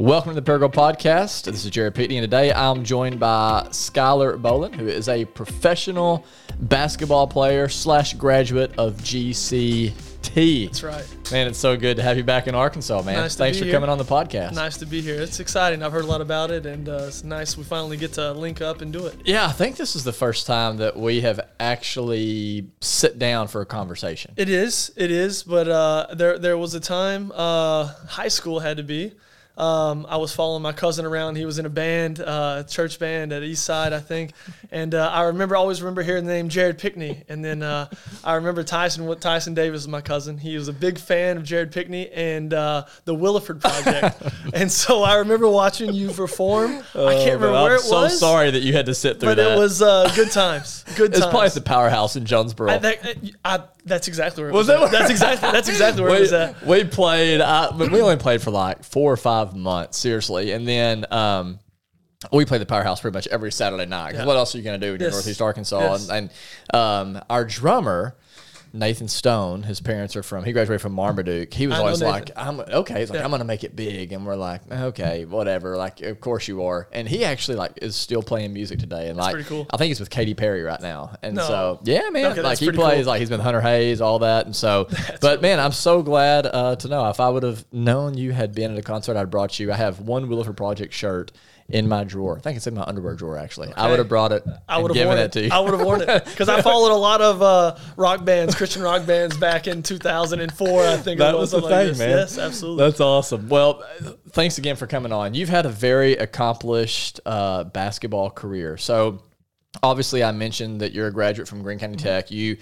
[0.00, 1.44] Welcome to the Paragould Podcast.
[1.44, 6.24] This is Jared Pitney, and today I'm joined by Skylar Boland, who is a professional
[6.58, 10.64] basketball player slash graduate of GCT.
[10.68, 11.30] That's right.
[11.30, 13.16] Man, it's so good to have you back in Arkansas, man.
[13.16, 13.74] Nice Thanks for here.
[13.74, 14.54] coming on the podcast.
[14.54, 15.20] Nice to be here.
[15.20, 15.82] It's exciting.
[15.82, 18.62] I've heard a lot about it, and uh, it's nice we finally get to link
[18.62, 19.16] up and do it.
[19.26, 23.60] Yeah, I think this is the first time that we have actually sit down for
[23.60, 24.32] a conversation.
[24.38, 24.92] It is.
[24.96, 25.42] It is.
[25.42, 29.12] But uh, there, there was a time, uh, high school had to be.
[29.60, 31.36] Um, I was following my cousin around.
[31.36, 34.32] He was in a band, uh, church band at East Side, I think.
[34.70, 37.24] And uh, I remember, always remember hearing the name Jared Pickney.
[37.28, 37.88] And then uh,
[38.24, 40.38] I remember Tyson, what Tyson Davis is my cousin.
[40.38, 44.22] He was a big fan of Jared Pickney and uh, the Williford Project.
[44.54, 46.78] and so I remember watching you perform.
[46.94, 48.18] I can't remember Oh, where I'm it so was.
[48.18, 49.56] sorry that you had to sit through But that.
[49.56, 50.84] it was uh, good times.
[50.96, 51.18] Good times.
[51.18, 52.70] it's probably at the powerhouse in Jonesboro.
[52.70, 54.90] I, that, I, that's exactly where it Was was.
[54.90, 56.66] that That's exactly that's exactly where it was we, at.
[56.66, 60.52] we played, uh, but we only played for like four or five months, seriously.
[60.52, 61.58] And then um,
[62.32, 64.10] we played the powerhouse pretty much every Saturday night.
[64.12, 64.26] 'Cause Yeah.
[64.26, 65.12] What else are you going to do in Yes.
[65.12, 65.80] Northeast Arkansas?
[65.80, 66.08] Yes.
[66.10, 66.30] And,
[66.72, 68.16] and um, our drummer,
[68.72, 71.52] Nathan Stone, his parents are from, he graduated from Marmaduke.
[71.52, 73.00] He was I always like, I'm okay.
[73.00, 73.24] He's like, Yeah.
[73.24, 74.12] I'm going to make it big.
[74.12, 75.76] And we're like, okay, whatever.
[75.76, 76.88] Like, of course you are.
[76.92, 79.08] And he actually like is still playing music today.
[79.08, 79.66] And like, pretty cool.
[79.70, 81.16] I think he's with Katy Perry right now.
[81.22, 81.46] And No.
[81.46, 83.06] so, yeah, man, Okay, like he plays, cool.
[83.12, 84.46] like he's been Hunter Hayes, all that.
[84.46, 84.88] And so,
[85.20, 88.54] but man, I'm so glad uh, to know if I would have known you had
[88.54, 89.72] been at a concert, I'd brought you.
[89.72, 91.32] I have one Williford Project shirt
[91.72, 92.36] in my drawer.
[92.36, 93.72] I think it's in my underwear drawer, actually.
[93.76, 95.32] I would have brought it I would have given it it.
[95.32, 95.48] to you.
[95.52, 98.82] I would have worn it because I followed a lot of uh, rock bands, Christian
[98.82, 100.82] rock bands, back in 2004.
[100.86, 102.18] I think That was was the something like thing, man.
[102.18, 102.84] Yes, absolutely.
[102.84, 103.48] That's awesome.
[103.48, 103.84] Well,
[104.30, 105.34] thanks again for coming on.
[105.34, 108.76] You've had a very accomplished uh, basketball career.
[108.76, 109.22] So,
[109.82, 112.30] obviously, I mentioned that you're a graduate from Greene County Tech.
[112.30, 112.56] You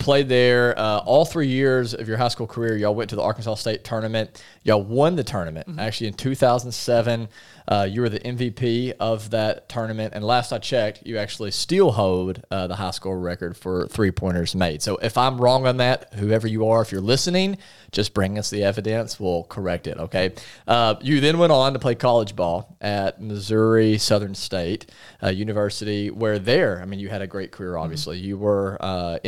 [0.00, 2.76] played there uh, all three years of your high school career.
[2.76, 4.42] Y'all went to the Arkansas State tournament.
[4.62, 5.66] Y'all won the tournament.
[5.78, 7.28] Actually, in 2007,
[7.70, 10.12] uh, you were the MVP of that tournament.
[10.14, 14.10] And last I checked, you actually still hold uh, the high school record for three
[14.10, 14.82] pointers made.
[14.82, 17.58] So if I'm wrong on that, whoever you are, if you're listening,
[17.92, 19.20] just bring us the evidence.
[19.20, 19.98] We'll correct it.
[19.98, 20.32] Okay.
[20.66, 24.90] Uh, you then went on to play college ball at Missouri Southern State
[25.22, 27.76] uh, University, where there, I mean, you had a great career.
[27.76, 29.18] Obviously, you were uh,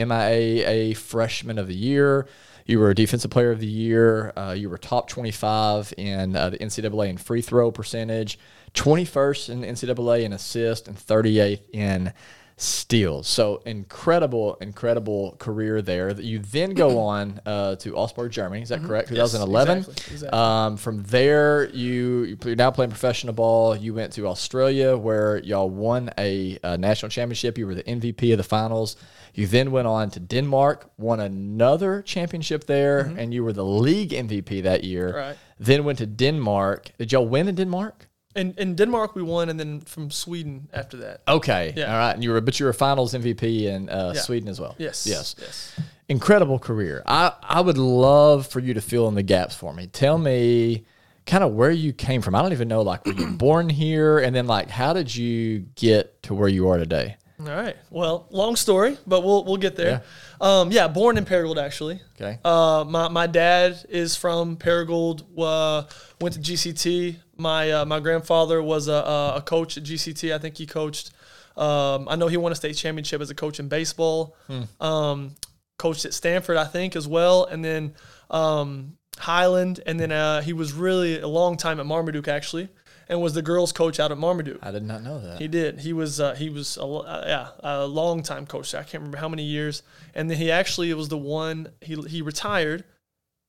[0.42, 2.26] MIAA Freshman of the Year.
[2.66, 4.32] You were a Defensive Player of the Year.
[4.36, 8.38] Uh, you were top 25 in uh, the NCAA in free throw percentage,
[8.75, 12.12] 21st in NCAA in assist, and 38th in
[12.62, 13.28] steals.
[13.28, 16.14] So incredible, incredible career there.
[16.14, 18.62] That you then go on uh, to Augsburg, Germany.
[18.62, 19.08] Is that correct?
[19.08, 19.16] Mm-hmm.
[19.16, 19.78] Yes, 2011.
[19.78, 20.38] exactly, exactly.
[20.38, 23.76] Um, from there, you you're now playing professional ball.
[23.76, 27.58] You went to Australia, where y'all won a, uh national championship.
[27.58, 28.96] You were the MVP of the finals.
[29.34, 34.10] You then went on to Denmark, won another championship there, and you were the league
[34.10, 35.08] MVP that year.
[35.08, 35.16] Mm-hmm.
[35.16, 35.36] Right.
[35.58, 36.90] Then went to Denmark.
[36.98, 38.08] Did y'all win in Denmark?
[38.34, 41.20] In, in Denmark, we won, and then from Sweden after that.
[41.28, 41.75] Okay.
[41.76, 41.93] Yeah.
[41.93, 42.12] All right.
[42.15, 44.20] And you were, but you were finals MVP in uh, Yeah.
[44.20, 44.75] Sweden as well.
[44.78, 45.06] Yes.
[45.06, 45.34] Yes.
[45.38, 45.81] Yes.
[46.09, 47.03] incredible career.
[47.06, 49.87] I, I would love for you to fill in the gaps for me.
[49.87, 50.84] Tell me
[51.26, 52.34] kind of where you came from.
[52.34, 55.60] I don't even know like were you born here and then like how did you
[55.76, 57.16] get to where you are today?
[57.41, 57.76] All right.
[57.91, 60.03] Well, long story, but we'll we'll get there.
[60.41, 62.00] Yeah, um, yeah born in Paragould actually.
[62.20, 62.38] Okay.
[62.44, 65.22] Uh, my, my dad is from Paragould.
[65.37, 65.84] Uh,
[66.20, 67.16] went to GCT.
[67.37, 70.34] My uh, my grandfather was a, a- coach at GCT.
[70.34, 71.10] I think he coached.
[71.56, 74.37] Um, I know he won a state championship as a coach in baseball.
[74.81, 75.34] Um,
[75.78, 77.94] coached at Stanford, I think, as well, and then
[78.31, 82.69] um, Highland, and then uh, he was really a long time at Marmaduke actually,
[83.09, 84.59] and was the girls' coach out at Marmaduke.
[84.62, 85.38] I did not know that.
[85.41, 85.81] He did.
[85.81, 88.75] He was uh, he was a, uh, yeah a long time coach.
[88.75, 89.82] I can't remember how many years.
[90.14, 92.84] And then he actually was the one he he retired,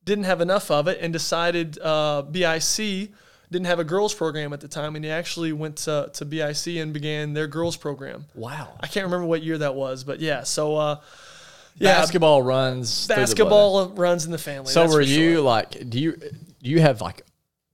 [0.04, 3.12] didn't have enough of it, and decided uh, BIC
[3.53, 6.68] didn't have a girls program at the time, and he actually went to, to BIC
[6.68, 8.25] and began their girls program.
[8.36, 8.75] wow.
[8.81, 10.44] I can't remember what year that was, but yeah.
[10.44, 11.00] So uh,
[11.78, 13.22] yeah, Basketball runs through the blood.
[13.22, 14.72] basketball runs in the family.
[14.72, 15.41] So were you sure.
[15.41, 16.18] like do you
[16.62, 17.22] do you have like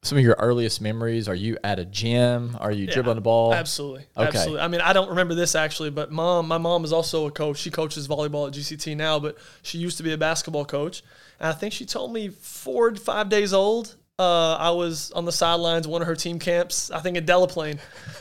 [0.01, 1.28] some of your earliest memories?
[1.28, 2.55] Are you at a gym?
[2.59, 3.53] Are you dribbling the ball?
[3.53, 4.05] Absolutely.
[4.16, 4.28] Okay.
[4.28, 4.61] Absolutely.
[4.61, 7.58] I mean, I don't remember this actually, but mom, my mom is also a coach.
[7.58, 11.03] She coaches volleyball at GCT now, but she used to be a basketball coach.
[11.40, 13.96] And I think she told me four to five days old.
[14.19, 17.79] Uh, I was on the sidelines, one of her team camps, I think at Delaplaine.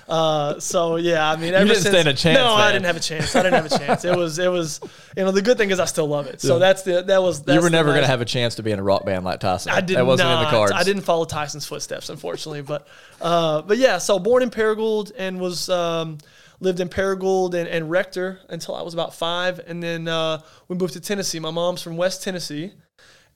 [0.08, 2.96] Uh, so yeah, I mean, ever didn't since, stand a chance, No, I didn't have
[2.96, 3.34] a chance.
[3.34, 4.04] I didn't have a chance.
[4.04, 4.80] It was, it was,
[5.16, 6.40] you know, the good thing is I still love it.
[6.40, 8.62] So that's the, that was, that's you were never going to have a chance to
[8.62, 9.72] be in a rock band like Tyson.
[9.72, 10.38] I did That wasn't not.
[10.38, 10.72] in the cards.
[10.72, 12.62] I didn't follow Tyson's footsteps, unfortunately.
[12.62, 12.86] But
[13.20, 16.18] uh, but yeah, so born in Paragould and was um,
[16.60, 20.76] lived in Paragould and, and Rector until I was about five, and then uh, we
[20.76, 21.40] moved to Tennessee.
[21.40, 22.72] My mom's from West Tennessee,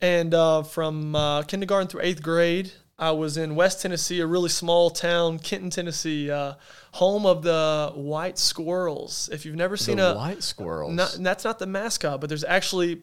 [0.02, 4.48] and uh, from uh, kindergarten through eighth grade, I was in West Tennessee, a really
[4.50, 6.54] small town, Kenton, Tennessee, uh,
[6.92, 9.30] home of the white squirrels.
[9.32, 10.92] If you've never seen the a white squirrels.
[10.92, 13.02] not, that's not the mascot, but there's actually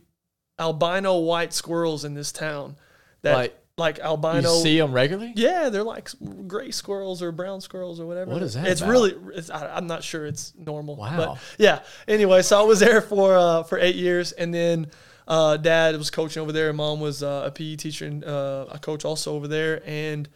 [0.59, 2.75] albino white squirrels in this town.
[3.23, 4.49] That Like, like, you albino.
[4.61, 5.33] see them regularly?
[5.37, 6.09] yeah, they're like
[6.47, 8.31] gray squirrels or brown squirrels or whatever.
[8.31, 8.91] What is that It's about?
[8.91, 9.15] really.
[9.33, 10.97] It's, I, I'm not sure it's normal.
[10.97, 11.15] Wow.
[11.17, 11.79] But yeah.
[12.07, 14.87] Anyway, so I was there for uh, for eight years, and then
[15.29, 18.79] uh, dad was coaching over there, mom was uh, a PE teacher and uh, a
[18.79, 19.81] coach also over there.
[19.85, 20.27] And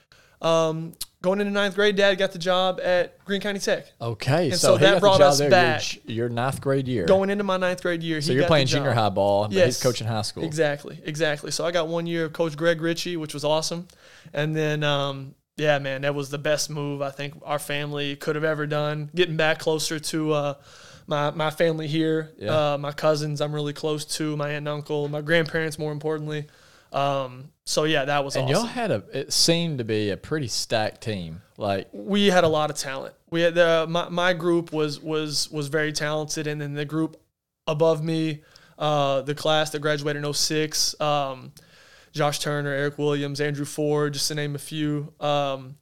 [0.42, 3.88] um, going into ninth grade, dad got the job at Greene County Tech.
[4.00, 5.96] Okay, And so, so that brought us there back.
[6.06, 7.06] Your, your ninth grade year.
[7.06, 9.66] Going into my ninth grade year, so you're playing junior high ball, but Yes.
[9.66, 10.44] he's coaching high school.
[10.44, 11.50] Exactly, exactly.
[11.50, 13.88] So I got one year of Coach Greg Ritchie, which was awesome,
[14.32, 18.36] and then um, yeah, man, that was the best move I think our family could
[18.36, 19.10] have ever done.
[19.16, 20.54] Getting back closer to uh,
[21.08, 22.74] my my family here, Yeah.
[22.74, 26.48] uh, my cousins, I'm really close to my aunt and uncle, my grandparents, more importantly.
[26.92, 28.56] Um, so yeah, that was And awesome.
[28.56, 31.42] y'all had a, it seemed to be a pretty stacked team.
[31.58, 33.16] Like, we had a lot of talent.
[33.32, 37.20] We had the my, my group was was was very talented, and then the group
[37.68, 38.44] above me,
[38.78, 41.52] uh, the class that graduated in 06, um,
[42.12, 45.76] Josh Turner, Eric Williams, Andrew Ford, just to name a few, um,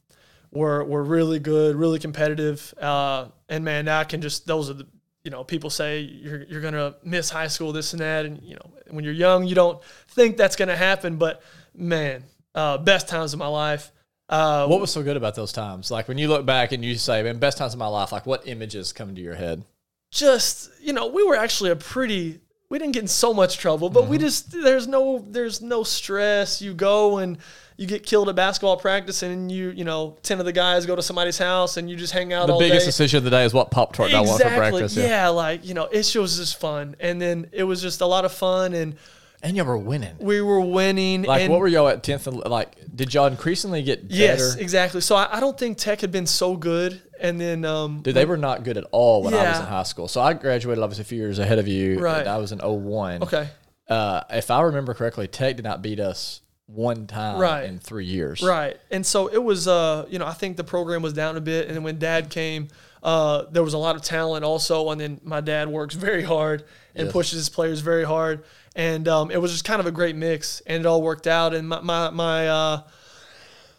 [0.50, 2.72] were were really good, really competitive.
[2.80, 4.86] Uh, and man, I can just those are the
[5.24, 8.54] you know people say you're you're gonna miss high school, this and that, and you
[8.54, 11.42] know when you're young you don't think that's gonna happen, but
[11.74, 12.24] man,
[12.54, 13.92] uh, best times of my life.
[14.28, 15.90] Uh, what was so good about those times?
[15.90, 18.24] Like, when you look back and you say, man, best times of my life, like,
[18.24, 19.62] what images come to your head?
[20.10, 23.88] just you know we were actually a pretty we didn't get in so much trouble
[23.88, 24.10] but Mm-hmm.
[24.10, 27.38] we just there's no there's no stress you go and
[27.82, 30.94] you get killed at basketball practice and you you know 10 of the guys go
[30.96, 33.44] to somebody's house and you just hang out The biggest day decision of the day
[33.44, 34.96] is what Pop Tart do I want for breakfast.
[34.96, 35.28] yeah.
[35.28, 38.32] like you know it was just fun and then it was just a lot of
[38.32, 38.94] fun and
[39.42, 40.14] And y'all were winning.
[40.20, 42.48] we were winning Like, what were y'all at 10th?
[42.48, 44.20] Like, did y'all increasingly get better?
[44.20, 48.00] yes exactly so I, I don't think tech had been so good and then um
[48.02, 50.06] Dude, they were not good at all when I was in high school.
[50.08, 51.98] So I graduated obviously a few years ahead of you.
[51.98, 52.20] Right.
[52.20, 53.22] and I was in 01.
[53.24, 53.48] okay
[53.88, 56.40] Uh, if I remember correctly, Tech did not beat us
[56.74, 57.64] one time Right.
[57.64, 58.42] in three years.
[58.42, 58.78] Right.
[58.90, 61.66] And so it was, uh, you know, I think the program was down a bit.
[61.68, 62.68] And then when dad came,
[63.02, 64.88] uh, there was a lot of talent also.
[64.90, 66.64] And then my dad works very hard
[66.94, 67.12] and Yes.
[67.12, 68.44] pushes his players very hard.
[68.74, 70.62] And um, it was just kind of a great mix.
[70.66, 71.52] And it all worked out.
[71.54, 72.80] And my, my, my, uh,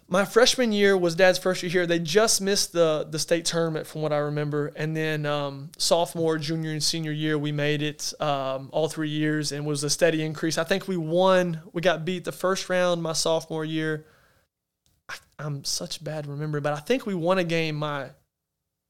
[0.07, 1.87] my freshman year was dad's first year here.
[1.87, 6.37] They just missed the the state tournament from what I remember, and then um, sophomore,
[6.37, 10.23] junior, and senior year we made it um, all three years, and was a steady
[10.23, 10.57] increase.
[10.57, 11.61] I think we won.
[11.71, 14.05] We got beat the first round my sophomore year.
[15.09, 18.09] I, I'm such bad remember, but I think we won a game my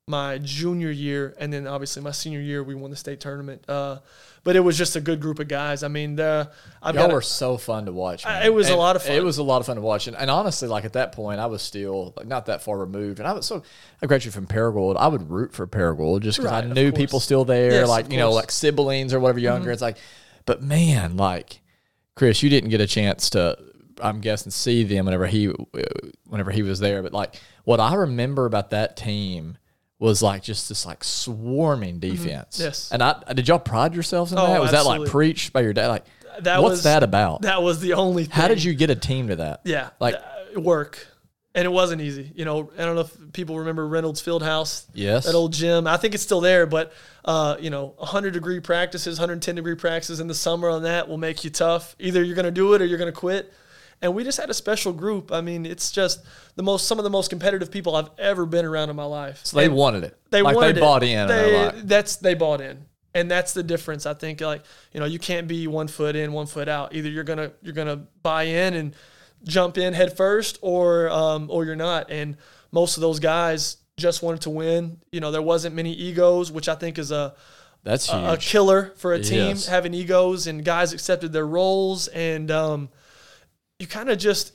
[0.08, 3.64] my junior year, and then obviously my senior year we won the state tournament.
[3.70, 4.00] Uh,
[4.44, 5.82] but it was just a good group of guys.
[5.84, 6.52] I mean, the
[6.82, 8.26] I've Y'all got a- were so fun to watch.
[8.28, 9.14] it was a lot of fun.
[9.16, 11.40] It was a lot of fun to watch, and, and honestly, like at that point,
[11.40, 13.64] I was still like, not that far removed, and I was so
[14.02, 14.98] I graduated from Paragould.
[14.98, 18.12] I would root for Paragould just because Right, I knew people still there, Yes, like
[18.12, 18.28] you know.
[18.28, 18.36] Mm-hmm.
[18.36, 19.72] like siblings or whatever younger.
[19.72, 19.98] It's like,
[20.46, 21.62] but man, like
[22.16, 23.58] Chris, you didn't get a chance to.
[24.02, 25.54] I'm guessing see them whenever he
[26.28, 29.58] whenever he was there, but like what I remember about that team
[30.04, 32.58] was like just this like swarming defense.
[32.58, 32.64] Mm-hmm.
[32.64, 32.92] Yes.
[32.92, 34.62] and I did y'all pride yourselves in Oh, that?
[34.62, 35.88] Was that like preached by your dad?
[35.88, 36.06] Like,
[36.42, 37.42] That what's was- that about?
[37.44, 38.26] that was the only.
[38.26, 38.32] Thing.
[38.32, 39.62] How did you get a team to that?
[39.64, 41.08] Yeah, Like- uh, work,
[41.56, 42.32] and it wasn't easy.
[42.36, 44.86] You know, I don't know if people remember Reynolds Fieldhouse.
[44.94, 45.26] Yes.
[45.26, 45.88] that old gym.
[45.88, 46.92] I think it's still there, but
[47.26, 51.18] uh, you know, 100 degree practices, 110 degree practices in the summer on that will
[51.18, 51.96] make you tough.
[52.00, 53.54] Either you're going to do it or you're going to quit.
[54.04, 55.32] And we just had a special group.
[55.32, 56.20] I mean, it's just
[56.56, 59.40] the most some of the most competitive people I've ever been around in my life.
[59.44, 60.18] So they And- wanted it.
[60.30, 60.82] they like wanted they it.
[60.82, 61.28] bought in.
[61.28, 64.06] They, that's they bought in, and that's the difference.
[64.06, 66.94] I think like you know you can't be one foot in, one foot out.
[66.94, 68.94] Either you're gonna you're gonna buy in and
[69.46, 72.12] jump in head first, or um, or you're not.
[72.12, 72.38] And
[72.72, 74.98] most of those guys just wanted to win.
[75.14, 77.36] You know there wasn't many egos, which I think is a
[77.84, 78.22] That's huge.
[78.22, 79.68] a killer for a team Yes.
[79.68, 82.90] having egos and guys accepted their roles and um,
[83.84, 84.54] you kind of just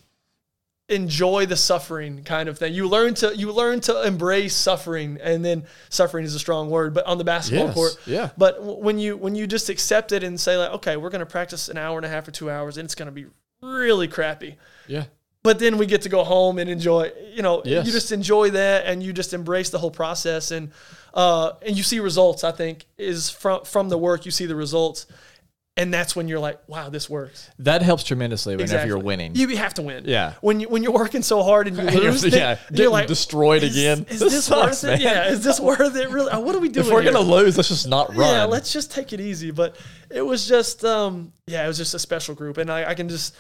[0.91, 5.45] enjoy the suffering kind of thing you learn to you learn to embrace suffering and
[5.45, 8.31] then suffering is a strong word but on the basketball Yes, court yeah.
[8.39, 11.21] but w- when you when you just accept it and say like okay we're going
[11.21, 13.27] to practice an hour and a half or two hours and it's going to be
[13.61, 14.57] really crappy
[14.87, 15.05] yeah.
[15.43, 17.85] but then we get to go home and enjoy you know Yes.
[17.85, 20.71] you just enjoy that and you just embrace the whole process and
[21.13, 24.57] uh and you see results i think is from from the work you see the
[24.57, 25.05] results
[25.79, 27.49] and that's when you're like, wow, this works.
[27.61, 28.89] That helps tremendously whenever Exactly.
[28.89, 29.35] you're winning.
[29.35, 30.05] You have to win.
[30.07, 30.35] Yeah.
[30.43, 32.91] When you when you're working so hard and you You're- lose, yeah, then getting you're
[32.91, 34.05] like destroyed is, again.
[34.11, 34.87] Is This this sucks, worth it?
[34.89, 35.01] man.
[35.01, 35.29] Yeah.
[35.31, 36.11] Is this worth it?
[36.11, 36.31] Really?
[36.31, 36.85] Uh, What are we doing?
[36.87, 37.13] if we're here?
[37.13, 38.29] gonna lose, let's just not run.
[38.35, 39.51] Yeah, let's just take it easy.
[39.53, 39.77] But
[40.11, 43.09] it was just, um, yeah, it was just a special group, and I, I can
[43.09, 43.35] just,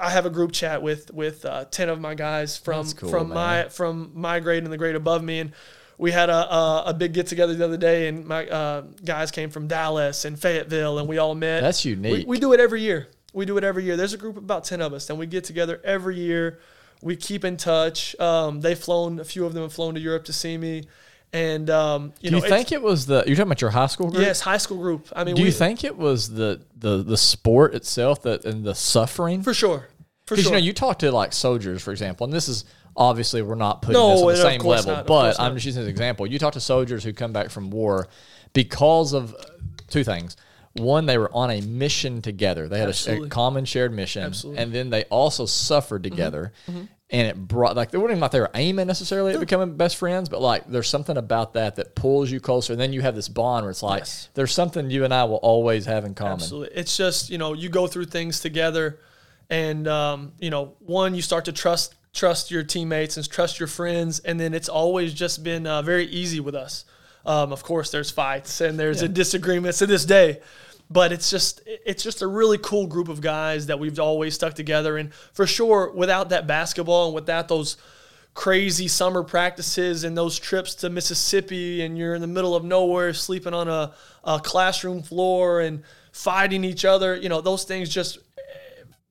[0.00, 3.28] I have a group chat with with uh, ten of my guys from cool, from
[3.28, 3.34] man.
[3.34, 5.52] my from my grade and the grade above me, and
[6.00, 9.30] we had a a, a big get together the other day, and my uh, guys
[9.30, 11.60] came from Dallas and Fayetteville, and we all met.
[11.60, 12.26] That's We, unique.
[12.26, 13.08] we do it every year.
[13.32, 13.96] We do it every year.
[13.96, 16.58] There's a group of about ten of us, and we get together every year.
[17.02, 18.18] We keep in touch.
[18.18, 19.20] Um, they've flown.
[19.20, 20.84] A few of them have flown to Europe to see me,
[21.32, 23.22] and um, you Do know, you think it was the?
[23.26, 24.22] You're talking about your high school group.
[24.22, 25.08] yes, high school group.
[25.14, 28.64] I mean, Do we, you think it was the the the sport itself that and
[28.64, 29.42] the suffering?
[29.42, 29.88] for sure?
[30.26, 30.36] For sure.
[30.36, 30.52] Because sure.
[30.54, 32.64] you know, you talk to like soldiers, for example, and this is
[33.00, 35.82] obviously we're not putting No, this on the same level, not, but I'm just using
[35.82, 36.26] an example.
[36.26, 38.06] You talk to soldiers who come back from war
[38.52, 39.34] because of
[39.88, 40.36] two things.
[40.74, 42.68] One, they were on a mission together.
[42.68, 44.56] They had a, a common shared mission, Absolutely.
[44.58, 44.62] Mm-hmm.
[44.62, 46.52] and then they also suffered together.
[47.12, 49.96] And it brought like they weren't even like they were aiming necessarily at becoming best
[49.96, 52.72] friends, but like there's something about that that pulls you closer.
[52.72, 54.28] And then you have this bond where it's like Yes.
[54.34, 56.34] there's something you and I will always have in common.
[56.34, 56.76] Absolutely.
[56.78, 59.00] It's just, you know, you go through things together
[59.48, 63.68] and um, you know, one you start to trust trust your teammates and trust your
[63.68, 66.84] friends and then it's always just been uh, very easy with us.
[67.24, 70.40] Um, of course there's fights and there's disagreements to this day.
[70.92, 74.54] But it's just it's just a really cool group of guys that we've always stuck
[74.54, 77.76] together and for sure without that basketball and without those
[78.34, 83.12] crazy summer practices and those trips to Mississippi and you're in the middle of nowhere
[83.12, 83.92] sleeping on a,
[84.24, 88.18] a classroom floor and fighting each other, you know, those things just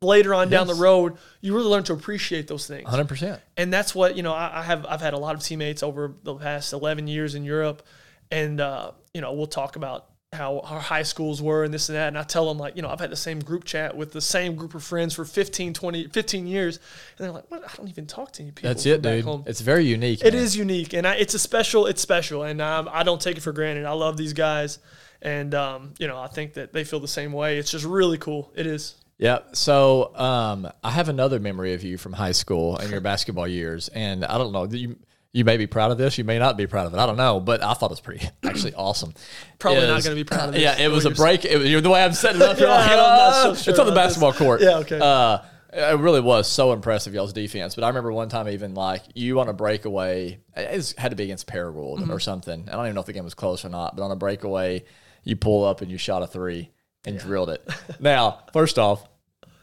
[0.02, 2.88] later on down the road, you really learn to appreciate those things.
[2.88, 3.42] Hundred percent.
[3.58, 6.14] And that's what, you know, I, I have I've had a lot of teammates over
[6.24, 7.86] the past 11 years in Europe
[8.32, 11.96] and uh, you know, we'll talk about how our high schools were and this and
[11.96, 12.10] that.
[12.10, 14.22] And I tell them like, you know, I've had the same group chat with the
[14.22, 16.78] same group of friends for 15, 20, 15 years.
[17.18, 17.64] And they're like, what?
[17.64, 18.70] I don't even talk to any people.
[18.70, 19.24] That's it, dude.
[19.24, 20.24] home." It's very unique.
[20.24, 20.44] It man.
[20.44, 21.88] is unique, and I, it's a special.
[21.88, 23.86] It's special, and um, I don't take it for granted.
[23.86, 24.78] I love these guys,
[25.22, 27.58] and um, you know, I think that they feel the same way.
[27.58, 28.52] It's just really cool.
[28.56, 28.96] It is.
[29.20, 29.40] Yeah.
[29.54, 33.90] So um, I have another memory of you from high school and your basketball years,
[33.90, 34.64] and I don't know.
[34.66, 34.96] You
[35.32, 36.18] you may be proud of this.
[36.18, 36.98] You may not be proud of it.
[36.98, 39.14] I don't know, but I thought it was pretty actually awesome.
[39.60, 41.46] Probably not gonna be proud of this, Yeah, it was a break.
[41.46, 42.58] It was, the way I'm setting it up.
[42.58, 44.18] You're Yeah, like, so "Ah." sure it's on the about this.
[44.18, 44.62] basketball court.
[44.62, 45.00] Yeah, okay.
[45.00, 45.40] Uh,
[45.72, 47.76] it really was so impressive y'all's defense.
[47.76, 50.40] But I remember one time even like you on a breakaway.
[50.56, 52.12] It had to be against Paragould Mm-hmm.
[52.12, 52.68] or something.
[52.68, 53.96] I don't even know if the game was close or not.
[53.96, 54.84] But on a breakaway,
[55.24, 56.72] you pull up and you shot a three
[57.06, 57.68] and drilled it.
[58.00, 59.04] now, first off,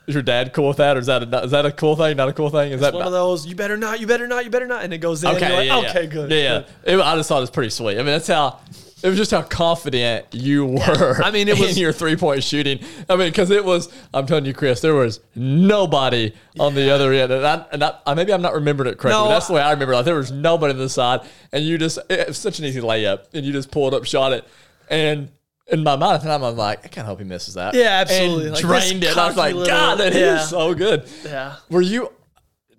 [0.06, 2.16] is your dad cool with that, or is that a, is that a cool thing?
[2.16, 2.70] Not a cool thing?
[2.72, 3.44] Is that One of those.
[3.44, 3.98] You better not.
[4.00, 4.44] You better not.
[4.44, 4.84] You better not.
[4.84, 5.28] And it goes in.
[5.30, 6.06] and Okay, like, yeah, yeah.
[6.06, 6.30] good.
[6.30, 6.58] Yeah, yeah.
[6.84, 6.94] good.
[6.94, 7.94] It- I just thought it was pretty sweet.
[7.94, 8.60] I mean, that's how.
[9.02, 11.20] It was just how confident you were.
[11.22, 12.78] I mean, it was- in your three point shooting.
[13.08, 13.92] I mean, because it was.
[14.14, 17.88] I'm telling you, Chris, there was nobody on the other end, and, I, and I,
[18.06, 19.10] I- uh, maybe I'm not remembering it correctly.
[19.20, 19.92] No, but that's the way I remember.
[19.92, 19.96] it.
[19.96, 21.20] Like there was nobody on the side,
[21.52, 24.32] and you just it was such an easy layup, and you just pulled up, shot
[24.32, 24.46] it,
[24.88, 25.30] and.
[25.68, 27.74] In my mind, at the time, I'm like, I can't hope he misses that.
[27.74, 28.44] Yeah, absolutely.
[28.46, 29.16] And Like, drained it.
[29.16, 30.40] I was like, little- God, that is yeah.
[30.44, 31.08] so good.
[31.24, 31.56] Yeah.
[31.70, 32.12] Were you?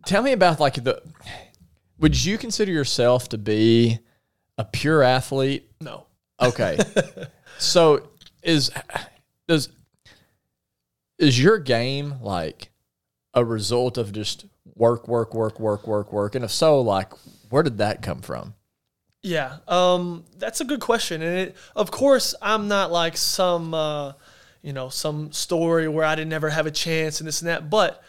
[0.06, 1.02] Tell me about like the.
[2.00, 4.00] Would you consider yourself to be
[4.58, 5.70] a pure athlete?
[5.82, 6.06] No.
[6.42, 6.78] Okay.
[7.58, 8.08] so
[8.44, 8.72] is
[9.48, 9.70] does
[11.20, 12.70] is your game like
[13.34, 16.36] a result of just work, work, work, work, work, work?
[16.36, 17.12] And if so, like
[17.50, 18.54] where did that come from?
[19.24, 24.14] Yeah, um, that's a good question, and it, of course, I'm not like some, uh,
[24.62, 27.70] you know, some story where I didn't ever have a chance and this and that.
[27.70, 28.04] But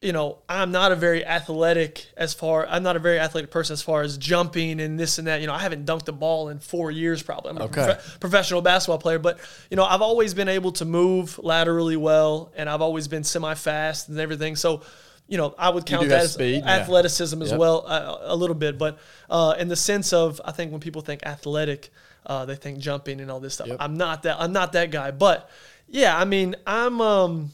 [0.00, 2.64] you know, I'm not a very athletic as far.
[2.68, 5.40] I'm not a very athletic person as far as jumping and this and that.
[5.40, 7.50] You know, I haven't dunked a ball in four years probably.
[7.50, 7.84] I'm a Okay.
[7.84, 9.38] prof- professional basketball player, but
[9.72, 14.08] you know, I've always been able to move laterally well, and I've always been semi-fast
[14.08, 14.56] and everything.
[14.56, 14.82] So.
[15.28, 16.78] You know, I would count that as speed, yeah.
[16.78, 17.60] athleticism as Yep.
[17.60, 21.02] well uh, a little bit, but uh, in the sense of I think when people
[21.02, 21.90] think athletic,
[22.26, 23.68] uh, they think jumping and all this stuff.
[23.68, 23.76] Yep.
[23.80, 24.36] I'm not that.
[24.40, 25.10] I'm not that guy.
[25.10, 25.48] But
[25.86, 27.50] yeah, I mean, I'm um,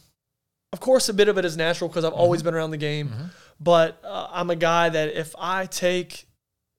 [0.72, 2.46] of course a bit of it is natural because I've always Mm-hmm.
[2.48, 3.12] been around the game.
[3.60, 6.26] But uh, I'm a guy that if I take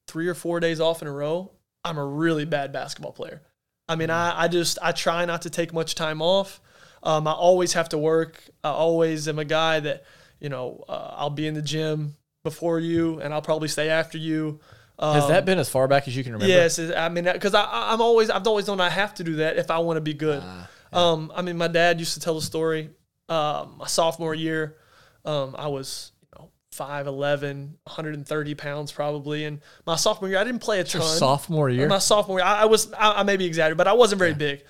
[0.07, 1.51] three or four days off in a row,
[1.83, 3.41] I'm a really bad basketball player.
[3.89, 6.59] I mean, I, I just I try not to take much time off.
[7.03, 8.41] Um, I always have to work.
[8.63, 10.03] I always am a guy that
[10.45, 14.17] you know uh, I'll be in the gym before you, and I'll probably stay after
[14.29, 14.59] you.
[14.99, 16.53] Um, Has that been as far back as you can remember?
[16.53, 19.33] Yes, I mean because I, I- I'm always I've always known I have to do
[19.37, 20.41] that if I want to be good.
[20.45, 20.69] Ah,
[21.01, 22.83] Um, I mean, my dad used to tell a story.
[23.27, 24.77] Um, my sophomore year,
[25.25, 29.45] um, I was you know 5'11", 130 pounds probably.
[29.45, 31.01] And my sophomore year, I didn't play a ton.
[31.01, 31.87] Sophomore year?
[31.87, 34.33] My sophomore year, I, I was, I, I may be exaggerating, but I wasn't very
[34.33, 34.63] big.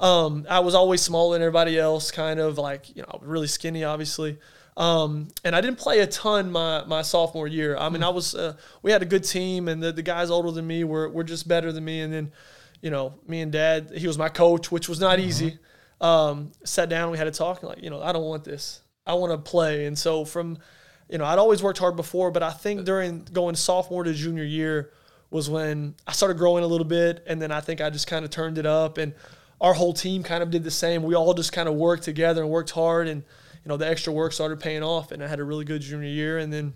[0.00, 3.84] Um, I was always smaller than everybody else, kind of like, you know, really skinny,
[3.84, 4.38] obviously.
[4.76, 7.76] Um, and I didn't play a ton my, my sophomore year.
[7.76, 10.50] I mean, I was, uh, we had a good team and the, the guys older
[10.50, 12.00] than me were, were just better than me.
[12.00, 12.32] And then,
[12.80, 15.58] you know, me and dad, he was my coach, which was not easy.
[16.00, 18.80] Um, sat down, we had a talk, like, you know, I don't want this.
[19.06, 19.86] I want to play.
[19.86, 20.58] And so from,
[21.08, 24.44] you know, I'd always worked hard before, but I think during going sophomore to junior
[24.44, 24.92] year
[25.30, 28.24] was when I started growing a little bit, and then I think I just kind
[28.24, 29.14] of turned it up, and
[29.60, 31.02] our whole team kind of did the same.
[31.02, 33.22] We all just kind of worked together and worked hard, and
[33.64, 36.08] you know, the extra work started paying off, and I had a really good junior
[36.08, 36.74] year, and then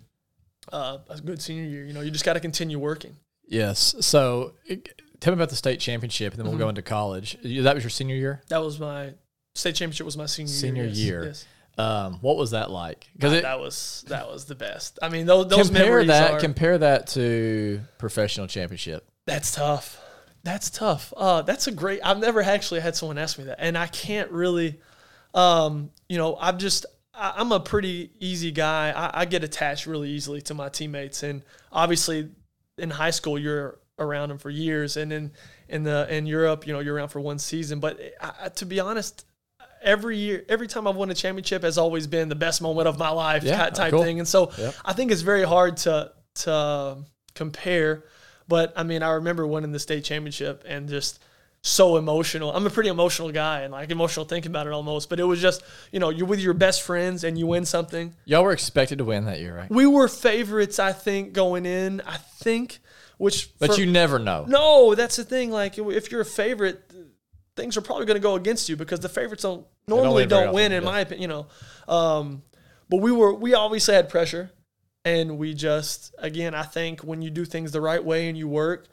[0.71, 1.85] uh, a good senior year.
[1.85, 3.15] You know, you just got to continue working.
[3.45, 3.95] Yes.
[4.01, 7.37] So it- tell me about the state championship, and then we'll go into college.
[7.43, 8.41] That was your senior year.
[8.49, 9.13] That was my
[9.55, 10.05] state championship.
[10.05, 10.93] Was my senior Senior year.
[10.93, 11.25] year.
[11.25, 11.45] yes.
[11.79, 13.07] Um, what was that like?
[13.13, 14.97] Because that was that was the best.
[15.01, 16.39] I mean, those, those compare that are.
[16.39, 19.07] compare that to professional championship.
[19.27, 20.01] That's tough.
[20.43, 21.13] That's tough.
[21.15, 21.99] Uh, that's a great.
[22.03, 24.79] I've never actually had someone ask me that, and I can't really.
[25.37, 26.85] Um, you know, I'm just.
[27.13, 28.91] I, I'm a pretty easy guy.
[28.91, 32.29] I, I get attached really easily to my teammates, and obviously,
[32.77, 35.31] in high school, you're around them for years, and in
[35.69, 37.79] in the in Europe, you know, you're around for one season.
[37.79, 39.25] But I, to be honest,
[39.81, 42.97] every year, every time I've won a championship has always been the best moment of
[42.97, 44.03] my life Yeah, type type cool.
[44.03, 44.19] thing.
[44.19, 44.75] And so Yep.
[44.85, 46.97] I think it's very hard to to
[47.35, 48.03] compare.
[48.47, 51.19] But I mean, I remember winning the state championship and just
[51.63, 52.51] so emotional.
[52.53, 55.09] I'm a pretty emotional guy and like emotional thinking about it almost.
[55.09, 55.61] But it was just,
[55.91, 58.13] you know, you're with your best friends and you win something.
[58.25, 59.69] Y'all were expected to win that year, right?
[59.69, 62.01] We were favorites, I think, going in.
[62.01, 62.79] I think,
[63.17, 64.45] which But for- you never know.
[64.47, 65.51] no, that's the thing.
[65.51, 66.89] Like if you're a favorite,
[67.57, 70.71] things are probably going to go against you because the favorites don't normally don't win,
[70.71, 71.21] in my opinion.
[71.21, 71.47] You know,
[71.93, 72.43] um,
[72.87, 74.51] but we were we obviously had pressure,
[75.03, 78.47] and we just again I think when you do things the right way and you
[78.47, 78.87] work,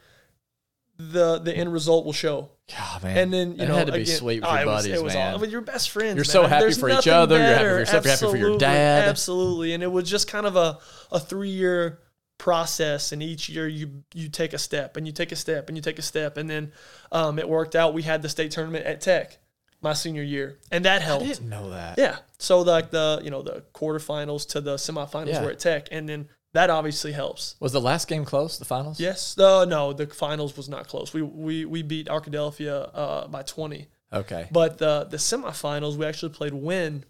[0.97, 2.49] the the end result will show.
[2.75, 3.17] God, man.
[3.17, 4.83] And then you It know had to be again- sweet with oh, your it was-
[4.83, 5.33] buddies, it was man.
[5.33, 6.15] All, with your best friends.
[6.15, 6.25] You're man.
[6.25, 7.79] so happy There's for each other, you're happy for better.
[7.79, 8.57] yourself, you're happy for your Absolutely.
[8.59, 9.07] dad.
[9.09, 10.79] Absolutely, and it was just kind of a
[11.11, 11.99] a three year
[12.37, 15.77] process and each year you you take a step and you take a step and
[15.77, 16.71] you take a step and then
[17.13, 19.37] um, it worked out we had the state tournament at tech
[19.81, 21.23] my senior year and that helped.
[21.23, 21.97] I didn't know that.
[21.97, 25.43] yeah so like the you know the quarterfinals to the semifinals Yeah.
[25.45, 28.57] were at tech and then that obviously helps Was the last game close?
[28.57, 28.99] The finals?
[28.99, 33.43] yes uh, no the finals was not close we we, we beat arkadelphia uh, by
[33.43, 34.47] 20 Okay.
[34.51, 37.03] but the the semifinals, we actually played Wynne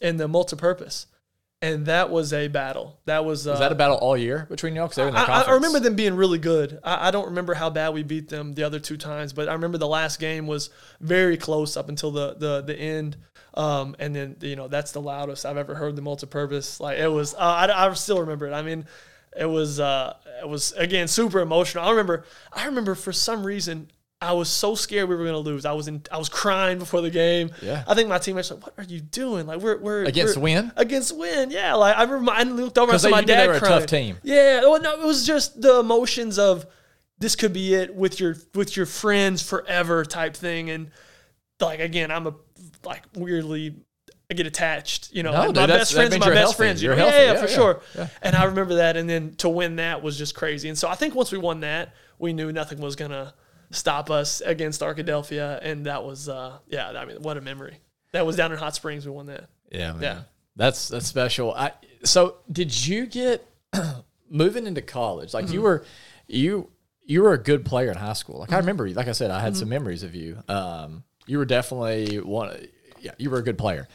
[0.00, 1.06] in the multipurpose,
[1.60, 3.00] and that was a battle.
[3.04, 3.46] That was.
[3.46, 4.86] Uh, Was that a battle all year between y'all?
[4.86, 5.48] Because they were in the I, conference.
[5.48, 6.78] I remember them being really good.
[6.84, 9.52] I, I don't remember how bad we beat them the other two times, but I
[9.54, 13.16] remember the last game was very close up until the the the end.
[13.58, 16.78] Um, and then you know that's the loudest I've ever heard the multipurpose.
[16.80, 17.34] Like it was.
[17.34, 18.52] Uh, I, I still remember it.
[18.52, 18.86] I mean,
[19.36, 21.84] it was uh, it was again super emotional.
[21.84, 22.24] I remember.
[22.52, 23.90] I remember for some reason.
[24.20, 25.64] I was so scared we were gonna lose.
[25.64, 26.02] I was in.
[26.10, 27.50] I was crying before the game.
[27.62, 27.84] Yeah.
[27.86, 29.46] I think my teammates were like, "What are you doing?
[29.46, 30.72] Like we're we're Against we're- win?
[30.76, 31.52] against win.
[31.52, 32.32] Yeah, like I remember.
[32.32, 33.74] I looked over and saw my you knew they dad a crying.
[33.80, 34.16] tough team.
[34.24, 36.66] Yeah, well, no, it was just the emotions of
[37.18, 40.90] this could be it with your with your friends forever type thing, and
[41.60, 42.34] like again, I'm a
[42.84, 43.76] like weirdly.
[44.30, 45.32] I get attached, you know.
[45.32, 46.56] No, like, my best friends, are my best healthy.
[46.58, 46.82] friends.
[46.82, 46.96] You know?
[46.96, 47.80] Yeah, yeah, Yeah, for yeah, sure.
[47.96, 48.08] yeah.
[48.20, 50.68] And I remember that, and then to win that was just crazy.
[50.68, 53.32] And so I think once we won that, we knew nothing was gonna
[53.70, 57.78] stop us against Arkadelphia, and that was, uh, yeah, I mean, what a memory.
[58.12, 59.06] That was down in Hot Springs.
[59.06, 59.48] We won that.
[59.72, 60.02] Yeah, man.
[60.02, 60.20] Yeah.
[60.56, 61.54] That's that's special.
[61.54, 61.72] I
[62.04, 63.46] so did you get
[64.28, 65.32] moving into college?
[65.34, 65.54] Like Mm-hmm.
[65.54, 65.84] you were
[66.26, 66.70] you
[67.04, 68.40] you were a good player in high school.
[68.40, 68.94] Like I remember you.
[68.94, 69.60] Like I said, I had Mm-hmm.
[69.60, 70.42] some memories of you.
[70.48, 72.66] Um, you were definitely one.
[73.00, 73.86] Yeah, you were a good player.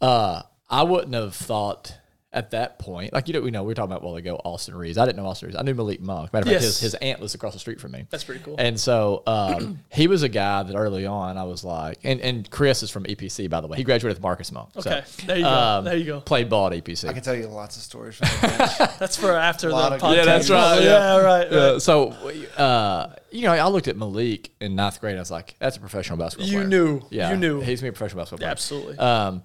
[0.00, 1.98] Uh, I wouldn't have thought
[2.30, 3.12] at that point.
[3.14, 4.38] Like you know, we know we were talking about a while ago.
[4.44, 4.98] Austin Reaves.
[4.98, 5.56] I didn't know Austin Reaves.
[5.58, 6.30] I knew Malik Monk.
[6.32, 8.04] Matter of fact, his his aunt lives across the street from me.
[8.10, 8.56] That's pretty cool.
[8.58, 12.48] And so um, he was a guy that early on I was like, and, and
[12.50, 13.78] Chris is from EPC by the way.
[13.78, 14.68] He graduated with Marcus Monk.
[14.78, 15.50] So, Okay, there you go.
[15.50, 16.20] um, there you go.
[16.20, 17.08] Played ball at EPC.
[17.08, 18.78] I can tell you lots of stories from the bench.
[18.98, 20.16] That's for after the podcast.
[20.16, 20.84] Yeah, that's right, yeah.
[20.84, 21.44] Yeah, right.
[21.50, 21.52] right.
[21.52, 22.10] Uh, so,
[22.58, 25.12] uh, you know, I looked at Malik in ninth grade.
[25.12, 26.62] and I was like, "That's a professional basketball player.
[26.62, 27.02] You player." knew.
[27.10, 27.60] yeah, You knew.
[27.60, 28.50] he's gonna be a professional basketball player.
[28.50, 28.98] Absolutely.
[28.98, 29.42] Um,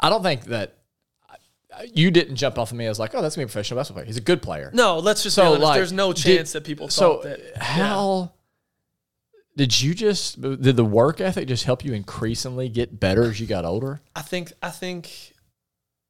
[0.00, 0.76] I don't think that
[1.94, 4.00] you didn't jump off of me as like, "Oh, that's gonna be a professional basketball
[4.02, 4.70] player." He's a good player.
[4.74, 5.62] no, let's just So, honest.
[5.62, 7.56] like, There's no did- chance that people So, thought that.
[7.58, 8.32] how
[9.56, 13.46] did you just did the work ethic just help you increasingly get better as you
[13.46, 14.00] got older?
[14.16, 14.52] I think.
[14.62, 15.34] I think.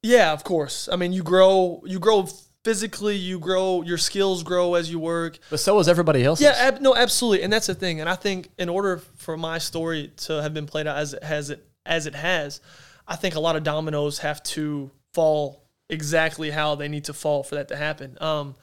[0.01, 0.89] Yeah, of course.
[0.91, 1.81] I mean, you grow.
[1.85, 2.27] You grow
[2.63, 3.15] physically.
[3.15, 3.81] You grow.
[3.81, 5.39] Your skills grow as you work.
[5.49, 6.39] But so was everybody else.
[6.41, 7.99] Yeah, ab- no, absolutely, and that's the thing.
[8.01, 11.23] And I think in order for my story to have been played out as it
[11.23, 12.61] has it as it has,
[13.07, 17.43] I think a lot of dominoes have to fall exactly how they need to fall
[17.43, 18.17] for that to happen.
[18.21, 18.55] Um,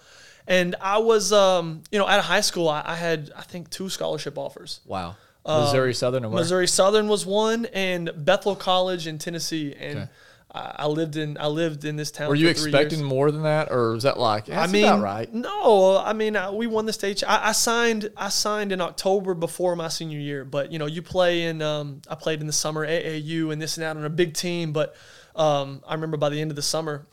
[0.46, 3.70] and I was, um, you know, out of high school, I, I had I think
[3.70, 4.80] two scholarship offers.
[4.84, 5.16] Wow.
[5.46, 6.42] Missouri Southern and where?
[6.42, 10.08] Missouri Southern was one, and Bethel College in Tennessee, and Okay.
[10.52, 12.28] I, I lived in I lived in this town.
[12.28, 13.08] Were you expecting years.
[13.08, 15.32] more than that, or was that like I mean, right?
[15.32, 15.96] no.
[15.96, 17.22] I mean, uh, we won the state.
[17.26, 18.10] I, I signed.
[18.16, 20.44] I signed in October before my senior year.
[20.44, 21.62] But you know, you play in.
[21.62, 24.72] Um, I played in the summer AAU and this and that on a big team.
[24.72, 24.94] But
[25.36, 27.06] um, I remember by the end of the summer,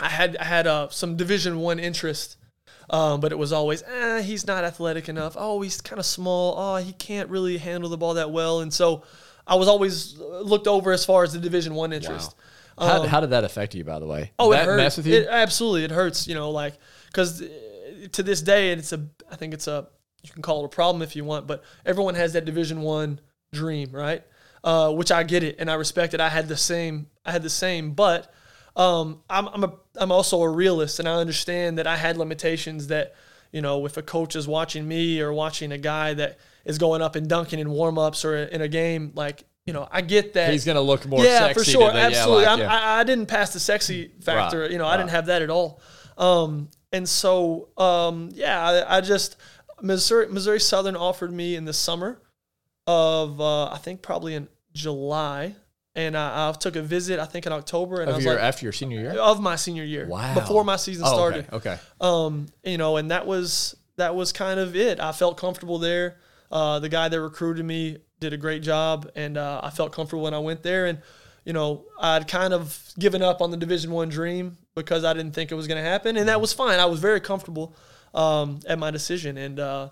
[0.00, 2.36] I had I had uh, some Division One interest.
[2.90, 5.36] Um, but it was always, eh, he's not athletic enough.
[5.38, 6.54] Oh, he's kind of small.
[6.58, 8.60] Oh, he can't really handle the ball that well.
[8.60, 9.04] And so,
[9.46, 12.34] I was always uh, looked over as far as the Division One interest.
[12.78, 14.32] How, how did that affect you, by the way?
[14.38, 14.96] Oh, that it hurts.
[14.96, 15.14] with you?
[15.14, 16.26] It, absolutely, it hurts.
[16.26, 16.74] You know, like
[17.06, 17.42] because
[18.12, 19.06] to this day, it's a.
[19.30, 19.86] I think it's a.
[20.22, 23.20] You can call it a problem if you want, but everyone has that Division One
[23.52, 24.22] dream, right?
[24.62, 26.20] Uh, which I get it and I respect it.
[26.20, 27.08] I had the same.
[27.24, 28.32] I had the same, but
[28.76, 32.88] um, I'm I'm a I'm also a realist and I understand that I had limitations.
[32.88, 33.14] That
[33.52, 37.02] you know, if a coach is watching me or watching a guy that is going
[37.02, 40.34] up and dunking in warm ups or in a game, like you know, I get
[40.34, 41.54] that He's gonna look more yeah, sexy.
[41.54, 42.44] for sure, than- yeah, absolutely.
[42.44, 42.74] like, I'm, yeah.
[42.74, 44.62] I, I didn't pass the sexy factor.
[44.62, 45.80] Right, You know, I didn't have that at all.
[46.18, 49.36] Um, and so, um, yeah, I, I just
[49.80, 52.20] Missouri Missouri Southern offered me in the summer
[52.86, 55.54] of uh, I think probably in July,
[55.96, 57.18] and I, I took a visit.
[57.20, 59.12] I think in October, and I of was your, like after your senior year.
[59.18, 60.34] of my senior year, Wow.
[60.34, 61.70] before my season Oh, started okay.
[61.72, 61.78] okay.
[62.00, 64.98] um, you know, and that was that was kind of it.
[65.00, 66.16] I felt comfortable there.
[66.50, 70.22] Uh, the guy that recruited me did a great job, and uh, I felt comfortable
[70.24, 70.86] when I went there.
[70.86, 71.00] And
[71.44, 75.32] you know, I'd kind of given up on the Division One dream because I didn't
[75.32, 76.78] think it was going to happen, and that was fine.
[76.80, 77.76] I was very comfortable
[78.14, 79.90] um, at my decision, and uh,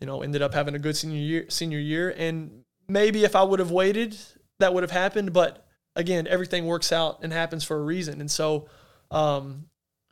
[0.00, 1.46] you know, ended up having a good senior year.
[1.48, 4.16] Senior year, and maybe if I would have waited,
[4.60, 5.32] that would have happened.
[5.32, 8.68] But again, everything works out and happens for a reason, and so.
[9.10, 9.66] Um,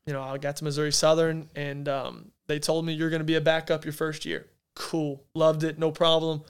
[0.06, 3.26] you know, I got to Missouri Southern and um, they told me you're going to
[3.26, 4.46] be a backup your first year.
[4.74, 5.22] Cool.
[5.34, 5.78] Loved it.
[5.78, 6.42] No problem.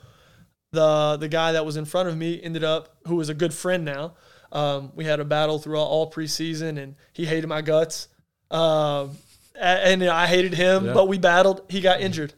[0.70, 3.52] The the guy that was in front of me ended up, who was a good
[3.52, 4.14] friend now.
[4.52, 8.06] Um, we had a battle throughout all preseason and he hated my guts.
[8.50, 9.16] Um,
[9.56, 10.92] a- and I hated him, Yeah.
[10.94, 11.62] but we battled.
[11.68, 12.34] He got injured.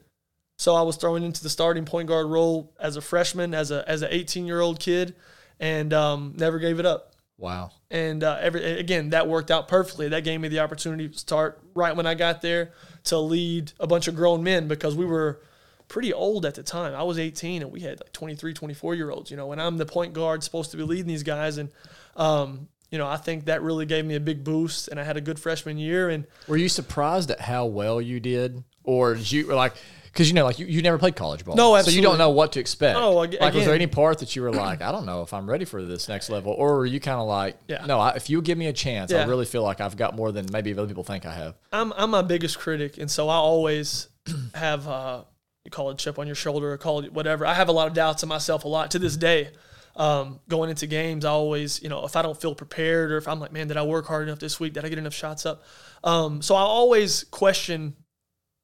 [0.59, 3.87] So I was thrown into the starting point guard role as a freshman, as a
[3.89, 5.15] as an 18 year old kid,
[5.61, 7.71] and um, never gave it up Wow.
[7.91, 10.09] and uh, every again that worked out perfectly.
[10.09, 12.73] That gave me the opportunity to start right when I got there
[13.05, 15.41] to lead a bunch of grown men because we were
[15.89, 16.95] pretty old at the time.
[16.95, 19.77] I was 18 and we had like 23, 24 year olds, you know, and I'm
[19.79, 21.71] the point guard supposed to be leading these guys and
[22.17, 25.17] um, you know, I think that really gave me a big boost and I had
[25.17, 29.31] a good freshman year and Were you surprised at how well you did, or did
[29.31, 29.75] you like?
[30.13, 32.31] Because you know, like you, you never played college ball, No, so you don't know
[32.31, 32.99] what to expect.
[32.99, 35.49] No, like was there any part that you were like, I don't know if I'm
[35.49, 37.85] ready for this next level, or were you kind of like, Yeah.
[37.87, 40.33] no, I, if you give me a chance, I really feel like I've got more
[40.33, 41.55] than maybe other people think I have.
[41.73, 44.09] I'm I'm my biggest critic, and so I always
[44.55, 45.23] have uh,
[45.65, 47.47] you call it chip on your shoulder or call it whatever.
[47.47, 49.51] I have a lot of doubts in myself a lot to this day.
[49.97, 53.29] Um, going into games, I always you know if I don't feel prepared or if
[53.29, 54.73] I'm like, man, did I work hard enough this week?
[54.73, 55.63] Did I get enough shots up?
[56.03, 57.95] Um, so I always question,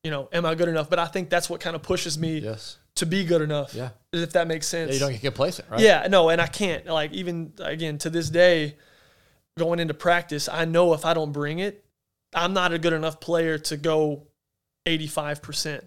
[0.07, 0.89] you know, am I good enough?
[0.89, 2.77] But I think that's what kind of pushes me Yes.
[2.95, 3.75] to be good enough.
[3.75, 3.89] Yeah.
[4.13, 4.89] if that makes sense.
[4.91, 5.81] Yeah, you don't get complacent, right?
[5.81, 6.87] Yeah, no, and I can't.
[6.87, 8.77] Like even again to this day,
[9.59, 11.85] going into practice, I know if I don't bring it,
[12.33, 14.29] I'm not a good enough player to go
[14.87, 15.83] 85%.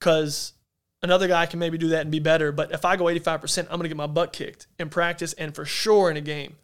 [0.00, 0.54] Cause
[1.02, 2.52] another guy can maybe do that and be better.
[2.52, 5.66] But if I go 85%, I'm gonna get my butt kicked in practice and for
[5.66, 6.56] sure in a game.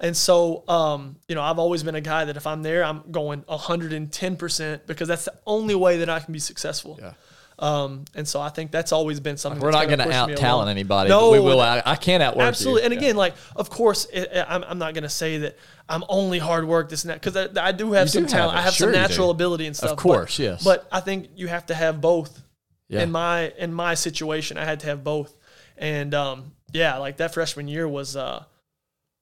[0.00, 3.02] And so, um, you know, I've always been a guy that if I'm there, I'm
[3.10, 6.98] going 110% because that's the only way that I can be successful.
[7.00, 7.12] Yeah.
[7.56, 9.62] Um, and so I think that's always been something.
[9.62, 11.08] We're not going to out talent anybody.
[11.08, 11.60] No, but we will.
[11.60, 12.82] I, I can't outwork Absolutely.
[12.82, 12.84] you.
[12.86, 12.98] And Yeah.
[13.00, 15.56] again, like, of course, it, I'm, I'm not going to say that
[15.88, 18.28] I'm only hard work, this and that, because I, I do have You some do
[18.30, 18.56] talent.
[18.56, 18.58] it.
[18.58, 19.92] I have Sure some natural ability and stuff.
[19.92, 20.64] Of course, yes.
[20.64, 22.42] But I think you have to have both.
[22.88, 23.02] Yeah.
[23.02, 25.34] In my in my situation, I had to have both.
[25.78, 28.44] And um, yeah, like that freshman year was uh,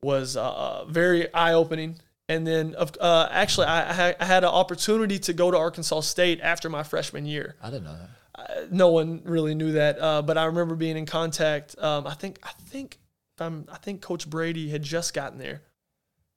[0.02, 1.96] was uh, very eye opening.
[2.28, 6.68] And then, uh, actually, I, I had- an opportunity to go to Arkansas State after
[6.70, 8.72] my freshman year I didn't know that.
[8.72, 11.76] no one really knew that, uh, but I remember being in contact.
[11.78, 12.98] Um, I think I think
[13.38, 15.62] I'm I think Coach Brady had just gotten there,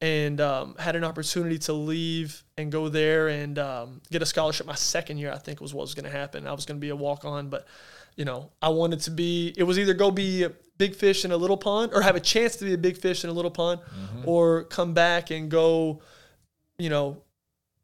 [0.01, 4.65] and um, had an opportunity to leave and go there and um, get a scholarship.
[4.67, 6.45] My second year, I think, was what was going to happen.
[6.47, 7.67] I was going to be a walk on, but
[8.17, 9.54] you know, I wanted to be.
[9.56, 10.47] It was either go be
[10.78, 13.24] big fish in a little pond, or have a chance to be a big fish
[13.24, 13.80] in a little pond,
[14.26, 16.02] or come back and go,
[16.78, 17.22] you know,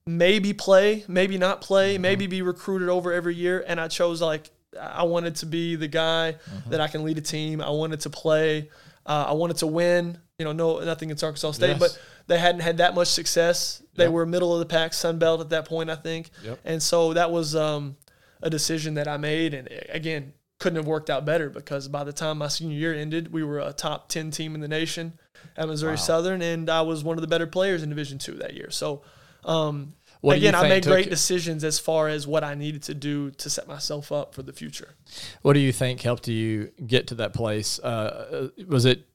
[0.05, 3.63] maybe play, maybe not play, maybe be recruited over every year.
[3.67, 4.49] And I chose like
[4.79, 6.35] I wanted to be the guy
[6.69, 7.61] that I can lead a team.
[7.61, 8.69] I wanted to play.
[9.05, 10.17] Uh, I wanted to win.
[10.39, 11.79] you know, no nothing against Arkansas State, Yes.
[11.79, 13.83] but they hadn't had that much success.
[13.95, 14.13] They Yep.
[14.13, 16.31] were middle of the pack, Sun Belt at that point, I think.
[16.43, 16.59] Yep.
[16.65, 17.95] And so that was um,
[18.41, 22.13] a decision that I made, and again, couldn't have worked out better because by the
[22.13, 25.13] time my senior year ended, we were a top ten team in the nation
[25.57, 25.95] at Missouri Wow.
[25.97, 28.69] Southern, and I was one of the better players in Division two that year.
[28.71, 29.01] So.
[29.43, 33.31] Um, again, I made great you- decisions as far as what I needed to do
[33.31, 34.93] to set myself up for the future.
[35.41, 37.79] What do you think helped you get to that place?
[37.79, 39.07] Uh, uh, was it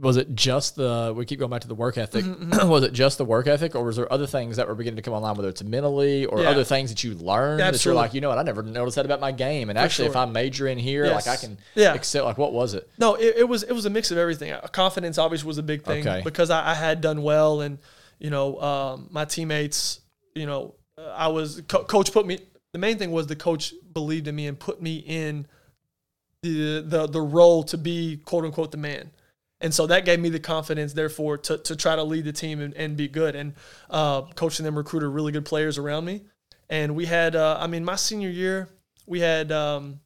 [0.00, 2.24] was it just the we keep going back to the work ethic?
[2.38, 4.96] Mm-hmm, was it just the work ethic, or was there other things that were beginning
[4.96, 6.50] to come online, whether it's mentally or Yeah.
[6.50, 9.04] other things that you learned that you're like, you know what, I never noticed that
[9.04, 10.16] about my game, and actually, if.
[10.16, 11.94] I major in here, like I can Yeah.
[11.94, 12.24] excel.
[12.24, 12.88] Like, what was it?
[12.98, 14.52] No, it, it was it was a mix of everything.
[14.52, 16.20] Uh, Confidence obviously was a big thing Okay.
[16.24, 17.78] because I, I had done well, and
[18.18, 20.00] you know um, my teammates.
[20.34, 22.38] You know, uh, I was co- coach put me.
[22.72, 25.46] The main thing was the coach believed in me and put me in
[26.42, 29.10] the the the role to be quote unquote the man.
[29.60, 32.60] And so that gave me the confidence, therefore, to, to try to lead the team
[32.60, 33.34] and, and be good.
[33.34, 33.54] And
[33.90, 36.22] uh, coaching them recruited really good players around me.
[36.70, 38.68] And we had, uh, I mean, my senior year,
[39.06, 40.00] we had um,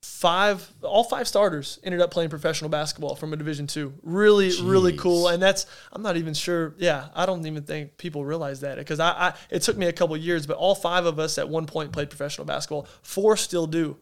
[0.00, 3.92] five, all five starters ended up playing professional basketball from a Division two.
[4.02, 5.28] Really, really cool.
[5.28, 6.74] And that's, I'm not even sure.
[6.78, 9.92] Yeah, I don't even think people realize that because I, I, it took me a
[9.92, 12.86] couple years, but all five of us at one point played professional basketball.
[13.02, 13.98] Four still do.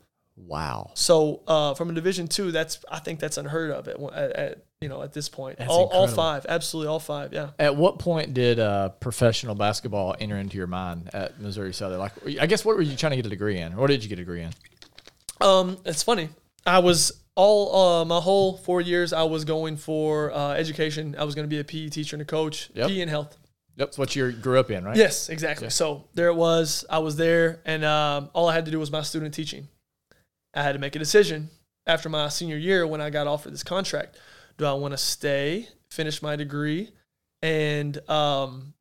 [0.46, 4.32] Wow, So uh, from a Division two, that's I think that's unheard of at, at,
[4.32, 5.58] at you know at this point.
[5.58, 7.32] That's all, all five, absolutely all five.
[7.32, 7.50] Yeah.
[7.58, 11.98] At what point did uh, professional basketball enter into your mind at Missouri Southern?
[12.00, 13.76] Like, I guess what were you trying to get a degree in?
[13.76, 14.50] What did you get a degree in?
[15.40, 16.30] Um, it's funny.
[16.66, 19.12] I was all uh, my whole four years.
[19.12, 21.16] I was going for uh, education.
[21.18, 22.70] I was going to be a PE teacher and a coach.
[22.74, 22.88] Yep.
[22.88, 23.36] PE and health.
[23.76, 24.96] Yep, that's what you grew up in, right?
[24.96, 25.70] Yes, exactly.
[25.70, 26.84] So there it was.
[26.90, 29.68] I was there, and um, all I had to do was my student teaching.
[30.54, 31.50] I had to make a decision
[31.86, 34.16] after my senior year when I got offered this contract.
[34.58, 36.90] Do I want to stay, finish my degree,
[37.42, 38.74] and um,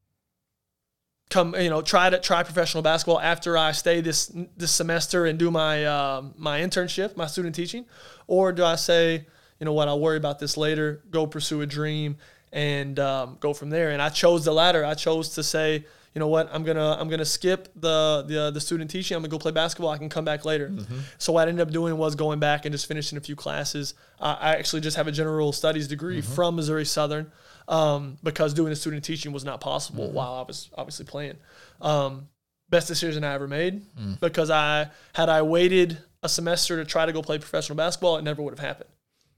[1.29, 5.39] come, you know, try to try professional basketball after I stay this this semester and
[5.39, 7.85] do my um, my internship, my student teaching,
[8.27, 9.25] or do I say,
[9.59, 12.17] you know what, I'll worry about this later, go pursue a dream,
[12.51, 13.91] and um, go from there.
[13.91, 14.83] And I chose the latter.
[14.83, 18.59] I chose to say, you know what, I'm gonna I'm gonna skip the the the
[18.59, 19.15] student teaching.
[19.15, 19.91] I'm gonna go play basketball.
[19.91, 20.71] I can come back later.
[21.17, 23.93] So what I ended up doing was going back and just finishing a few classes.
[24.19, 27.31] Uh, I actually just have a general studies degree from Missouri Southern
[27.67, 31.35] um, because doing the student teaching was not possible while I was obviously playing.
[31.81, 32.27] Um,
[32.69, 33.81] best decision I ever made
[34.19, 38.23] because I had I waited a semester to try to go play professional basketball, it
[38.23, 38.89] never would have happened.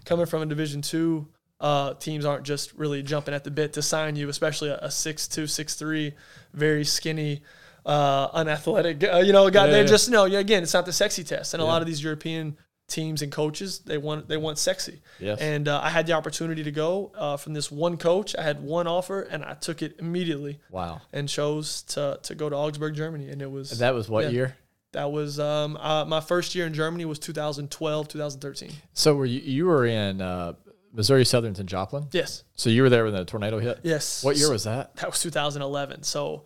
[0.06, 1.28] Coming from a Division two,
[1.62, 4.92] uh, teams aren't just really jumping at the bit to sign you, especially a, a
[4.92, 6.14] six two, six three,
[6.54, 7.44] very skinny,
[7.86, 9.04] uh, unathletic.
[9.04, 9.66] Uh, you know, guy.
[9.68, 9.88] Yeah, They're yeah.
[9.88, 10.26] just no.
[10.26, 13.32] Yeah, again, it's not the sexy test, and a lot of these European teams and
[13.32, 15.02] coaches they want they want sexy.
[15.20, 15.40] Yes.
[15.40, 18.36] And uh, I had the opportunity to go uh, from this one coach.
[18.36, 21.00] I had one offer, and I took it immediately Wow.
[21.14, 23.30] and chose to to go to Augsburg, Germany.
[23.30, 24.30] And it was That was what Yeah.
[24.32, 24.58] year?
[24.94, 28.72] that was um, uh, my first year in Germany was 2012, 2013.
[28.94, 30.54] So were you you were in uh,
[30.94, 32.08] Missouri Southern's in Joplin?
[32.12, 33.80] Yes, So you were there when the tornado hit?
[33.84, 34.24] yes.
[34.24, 34.96] What year was that?
[34.98, 36.04] that was 2011.
[36.04, 36.46] So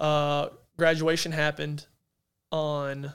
[0.00, 1.86] uh, graduation happened
[2.50, 3.12] on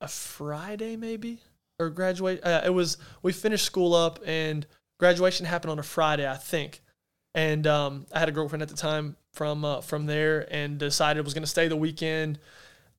[0.00, 1.38] a Friday, maybe
[1.78, 2.40] or graduate.
[2.44, 4.66] Uh, it was we finished school up and
[4.98, 6.80] graduation happened on a Friday, I think.
[7.34, 11.24] And um, I had a girlfriend at the time from uh, from there, and decided
[11.24, 12.40] was going to stay the weekend,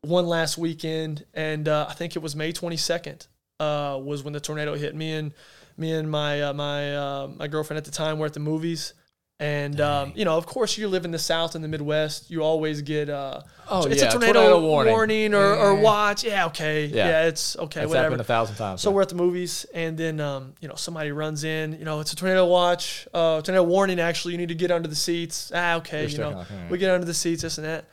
[0.01, 3.27] one last weekend, and uh, I think it was May 22nd
[3.59, 4.95] uh, was when the tornado hit.
[4.95, 5.33] Me and
[5.77, 8.93] me and my uh, my uh, my girlfriend at the time were at the movies,
[9.39, 12.43] and um, you know, of course, you live in the South and the Midwest, you
[12.43, 13.41] always get uh,
[13.73, 14.93] Oh, it's yeah, a tornado, tornado warning.
[14.93, 16.23] warning, or, or watch.
[16.25, 17.07] Yeah, okay, Yeah.
[17.07, 18.03] yeah, it's okay, That's whatever.
[18.03, 18.81] happened a thousand times.
[18.81, 21.73] So we're at the movies, and then um, you know somebody runs in.
[21.79, 23.99] You know, it's a tornado watch, uh, tornado warning.
[23.99, 25.51] Actually, you need to get under the seats.
[25.55, 26.67] Ah, okay, You're you know, okay.
[26.69, 27.85] we get under the seats, this and that,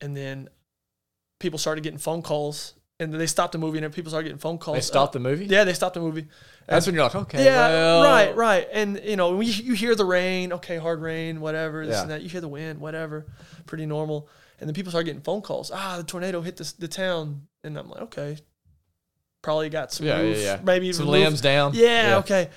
[0.00, 0.48] and then
[1.40, 4.58] people started getting phone calls, and they stopped the movie, and people started getting phone
[4.58, 4.76] calls.
[4.76, 5.44] they stopped the movie.
[5.46, 6.26] Uh, yeah, they stopped the movie.
[6.68, 8.68] That's when you're like, okay, Yeah, well, right, right.
[8.72, 12.02] And you know, you, you hear the rain, okay, hard rain, whatever, this Yeah.
[12.02, 12.22] and that.
[12.22, 13.26] You hear the wind, whatever,
[13.66, 14.28] pretty normal.
[14.60, 15.70] And then people start getting phone calls.
[15.72, 18.36] Ah, the tornado hit the, the town, and I'm like, okay,
[19.42, 20.60] probably got some Yeah, yeah, roof, yeah.
[20.62, 21.72] maybe Some roof- limbs down.
[21.74, 22.50] Yeah, okay.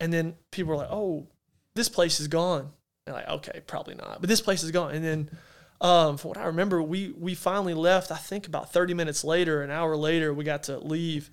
[0.00, 1.28] And then people are like, oh,
[1.74, 2.70] this place is gone.
[3.06, 4.94] And like, okay, probably not, but this place is gone.
[4.94, 5.30] And then,
[5.80, 8.10] um, from what I remember, we we finally left.
[8.10, 11.30] I think about 30 minutes later, an hour later, we got to leave,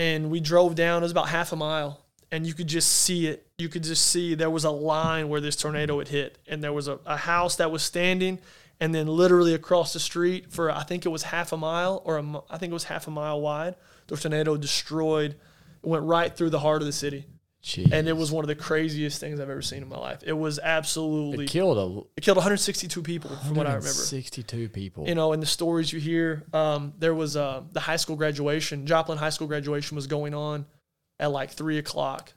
[0.00, 1.02] and we drove down.
[1.02, 2.00] It was about half a mile,
[2.32, 3.46] and you could just see it.
[3.58, 6.72] You could just see there was a line where this tornado had hit, and there
[6.72, 8.38] was a, a house that was standing,
[8.80, 12.16] and then literally across the street for I think it was half a mile or
[12.16, 13.74] a, I think it was half a mile wide.
[14.06, 15.36] The tornado destroyed,
[15.82, 17.26] went right through the heart of the city.
[17.62, 17.92] Jeez.
[17.92, 20.22] and it was one of the craziest things I've ever seen in my life.
[20.24, 23.88] It was absolutely it it, killed a killed 162 people from what I remember.
[23.88, 25.06] 62 people.
[25.06, 28.86] You know, and the stories you hear, um, there was uh, the high school graduation.
[28.86, 30.64] Joplin High School graduation was going on
[31.18, 32.32] at like three o'clock.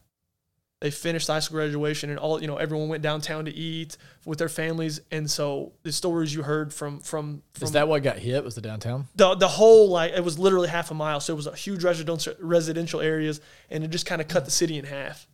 [0.84, 4.38] They finished high school graduation, and all you know, everyone went downtown to eat with
[4.38, 5.00] their families.
[5.12, 8.43] And so the stories you heard from from from Is that what got hit?
[8.43, 9.08] Was the downtown?
[9.15, 11.86] the the whole like it was literally half a mile, so it was a huge
[11.86, 15.26] residential residential areas, and it just kind of cut the city in half.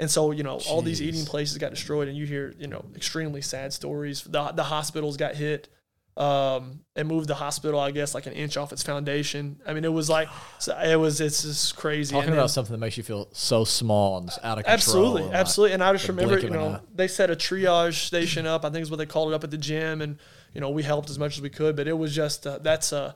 [0.00, 2.84] And so you know all these eating places got destroyed, and you hear you know
[2.96, 4.22] extremely sad stories.
[4.24, 5.68] The the hospitals got hit.
[6.18, 9.60] Um, and moved the hospital, I guess, like an inch off its foundation.
[9.64, 10.28] I mean, it was like
[10.66, 11.20] it was.
[11.20, 12.10] It's just crazy.
[12.12, 14.74] Talking And then- about something that makes you feel so small and out of control.
[14.74, 15.74] Absolutely, and like- absolutely.
[15.74, 18.64] And I just remember, you know, they set a triage station up.
[18.64, 20.18] I think is what they called it up at the gym, and
[20.54, 21.76] you know, we helped as much as we could.
[21.76, 23.14] But it was just uh, that's a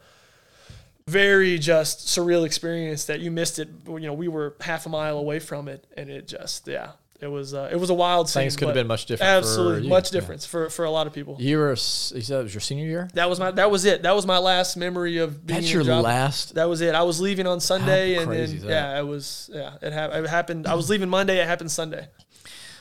[1.08, 3.68] very just surreal experience that you missed it.
[3.88, 7.28] You know, we were half a mile away from it, and it just yeah, it
[7.30, 8.42] was uh, it was a wild scene.
[8.42, 9.30] Things could have been much different.
[9.30, 10.20] Absolutely, much Yeah.
[10.20, 11.36] difference for for a lot of people.
[11.40, 13.08] You were, you said it was your senior year?
[13.14, 14.02] That was my that was it.
[14.02, 16.04] That was my last memory of being That's in your job.
[16.04, 16.54] last.
[16.56, 16.94] That was it.
[16.94, 20.26] I was leaving on Sunday, and crazy then yeah, it was yeah, it, hap- it
[20.28, 20.66] happened.
[20.66, 21.40] I was leaving Monday.
[21.40, 22.08] It happened Sunday.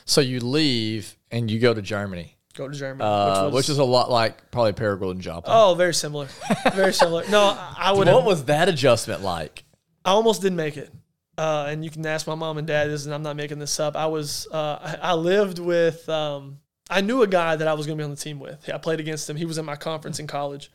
[0.04, 3.78] So you leave and you go to Germany, Go to Germany, uh, was- which is
[3.78, 5.54] a lot like probably Paragould and Joplin.
[5.56, 6.26] Oh, very similar.
[6.74, 7.22] Very similar.
[7.30, 9.62] No, I- I would what was that adjustment like?
[10.04, 10.92] I almost didn't make it.
[11.38, 13.80] Uh, and you can ask my mom and dad this, and I'm not making this
[13.80, 13.96] up.
[13.96, 16.58] I was, uh, I, lived with, um,
[16.90, 18.68] I knew a guy that I was going to be on the team with.
[18.72, 19.36] I played against him.
[19.36, 20.70] He was in my conference in college.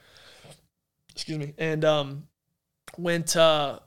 [1.13, 1.53] Excuse me.
[1.59, 2.27] And um,
[2.97, 3.79] went, uh,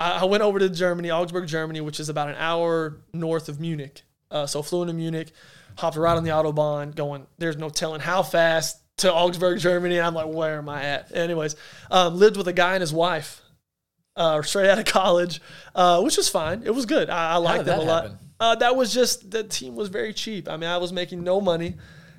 [0.00, 3.60] I, I went over to Germany, Augsburg, Germany, which is about an hour north of
[3.60, 4.02] Munich.
[4.30, 5.30] Uh, so flew into Munich,
[5.76, 7.26] hopped right on the autobahn, going.
[7.36, 9.98] There's no telling how fast to Augsburg, Germany.
[9.98, 11.14] And I'm like, where am I at?
[11.14, 11.56] Anyways,
[11.90, 13.42] um, lived with a guy and his wife
[14.16, 15.40] uh, straight out of college,
[15.74, 16.62] uh, which was fine.
[16.64, 17.10] It was good.
[17.10, 18.10] I, I liked them a lot.
[18.40, 20.48] Uh, that was just the team was very cheap.
[20.48, 21.76] I mean, I was making no money,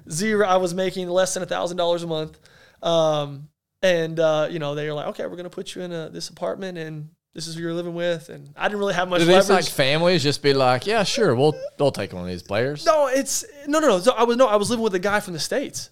[0.09, 0.47] zero.
[0.47, 2.39] I was making less than a thousand dollars a month,
[2.81, 3.49] um,
[3.81, 6.29] and uh, you know they were like, okay, we're gonna put you in a, this
[6.29, 9.25] apartment, and this is who you're living with, and I didn't really have much Do
[9.25, 9.65] these leverage.
[9.65, 12.85] like families just be like, yeah, sure, we'll we'll take one of these players?
[12.85, 13.99] No, it's no, no, no.
[13.99, 15.89] So I was no, I was living with a guy from the states.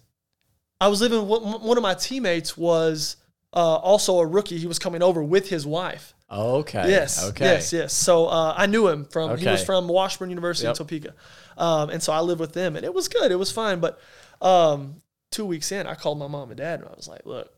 [0.80, 1.28] I was living.
[1.28, 3.16] One of my teammates was
[3.54, 4.58] uh, also a rookie.
[4.58, 6.12] He was coming over with his wife.
[6.30, 6.90] Okay.
[6.90, 7.24] Yes.
[7.30, 7.44] Okay.
[7.44, 7.72] Yes.
[7.72, 7.92] Yes.
[7.92, 9.30] So uh, I knew him from.
[9.30, 9.44] okay.
[9.44, 10.72] He was from Washburn University Yep.
[10.72, 11.14] in Topeka,
[11.58, 13.30] um, and so I lived with them, and it was good.
[13.30, 13.78] It was fine.
[13.80, 14.00] But
[14.42, 14.96] um,
[15.30, 17.52] two weeks in, I called my mom and dad, and I was like, "Look,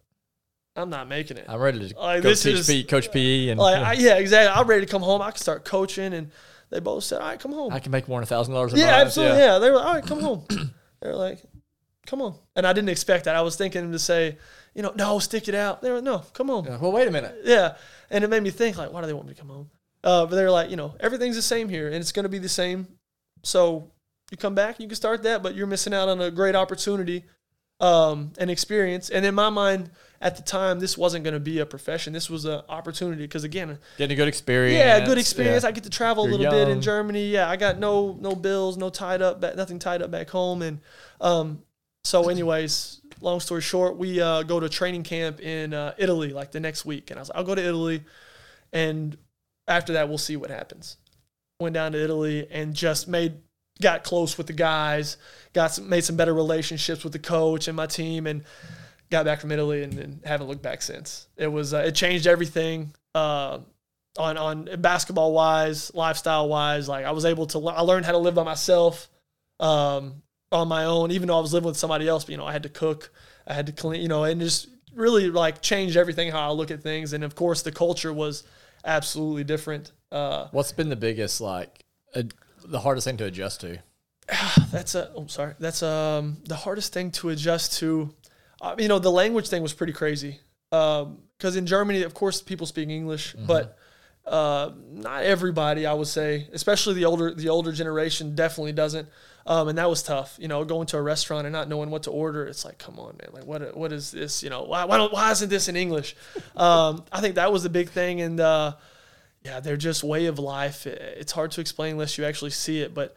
[0.74, 1.46] I'm not making it.
[1.48, 4.52] I'm ready to Like, go teach is- P, coach PE, and Like, I, yeah, exactly.
[4.54, 5.22] I'm ready to come home.
[5.22, 6.30] I can start coaching." And
[6.70, 8.74] they both said, "All right, come home." I can make more than a thousand dollars
[8.74, 9.06] a Yeah, month.
[9.06, 9.38] absolutely.
[9.38, 9.58] Yeah.
[9.58, 10.44] They were like, all right, come home.
[11.00, 11.38] they were like,
[12.06, 12.34] come on.
[12.56, 13.36] And I didn't expect that.
[13.36, 14.36] I was thinking to say,
[14.76, 15.80] you know, no, stick it out.
[15.80, 16.66] They were like, no, come home.
[16.66, 16.76] Yeah.
[16.76, 17.34] Well, wait a minute.
[17.44, 17.76] Yeah.
[18.10, 19.70] And it made me think, like, why do they want me to come home?
[20.04, 22.28] Uh, but they were like, you know, everything's the same here and it's going to
[22.28, 22.86] be the same.
[23.42, 23.90] So
[24.30, 27.24] you come back, you can start that, but you're missing out on a great opportunity
[27.80, 29.08] um, and experience.
[29.08, 32.12] And in my mind, at the time, this wasn't going to be a profession.
[32.12, 34.78] This was an opportunity because, again, Getting a good experience.
[34.78, 35.62] yeah, good experience.
[35.62, 35.68] Yeah.
[35.68, 36.80] I get to travel a You're little bit in.
[36.80, 37.26] Germany.
[37.28, 40.62] Yeah, I got no no bills, no tied up, nothing tied up back home.
[40.62, 40.80] And
[41.20, 41.62] um,
[42.04, 46.52] so, anyways, long story short, we uh, go to training camp in uh, Italy like
[46.52, 48.04] the next week, and I was like, I'll go to Italy,
[48.72, 49.16] and
[49.68, 50.96] after that, we'll see what happens.
[51.60, 53.38] Went down to Italy and just made
[53.80, 55.16] got close with the guys,
[55.52, 58.44] got some, made some better relationships with the coach and my team, and
[59.10, 61.28] got back from Italy and, and haven't looked back since.
[61.36, 63.60] It was uh, it changed everything uh,
[64.18, 66.88] on on basketball wise, lifestyle wise.
[66.88, 69.08] Like I was able to I learned how to live by myself
[69.60, 72.24] um, on my own, even though I was living with somebody else.
[72.24, 73.12] But you know, I had to cook,
[73.46, 76.70] I had to clean, you know, and just really like changed everything how I look
[76.70, 77.12] at things.
[77.12, 78.44] And of course, the culture was
[78.84, 79.92] absolutely different.
[80.10, 82.22] Uh, What's been the biggest like uh,
[82.64, 83.78] the hardest thing to adjust to?
[84.72, 88.12] that's a oh sorry that's um the hardest thing to adjust to
[88.60, 92.66] uh, you know the language thing was pretty crazy because in germany of course people
[92.66, 93.78] speak english but
[94.26, 99.08] uh, not everybody i would say especially the older the older generation definitely doesn't
[99.46, 102.02] um, and that was tough you know going to a restaurant and not knowing what
[102.02, 104.84] to order it's like come on man like what what is this you know why,
[104.84, 106.16] why don't why isn't this in english
[106.56, 108.72] um, i think that was the big thing and uh,
[109.44, 112.80] yeah they're just way of life It- it's hard to explain unless you actually see
[112.80, 113.14] it but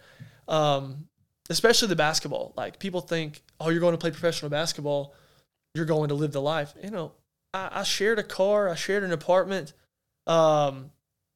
[0.48, 1.08] um,
[1.52, 2.54] especially the basketball.
[2.58, 5.14] Like people think, oh, you're going to play professional basketball,
[5.76, 6.74] you're going to live the life.
[6.84, 7.12] You know,
[7.54, 9.74] I, I shared a car, I shared an apartment.
[10.28, 10.92] Um,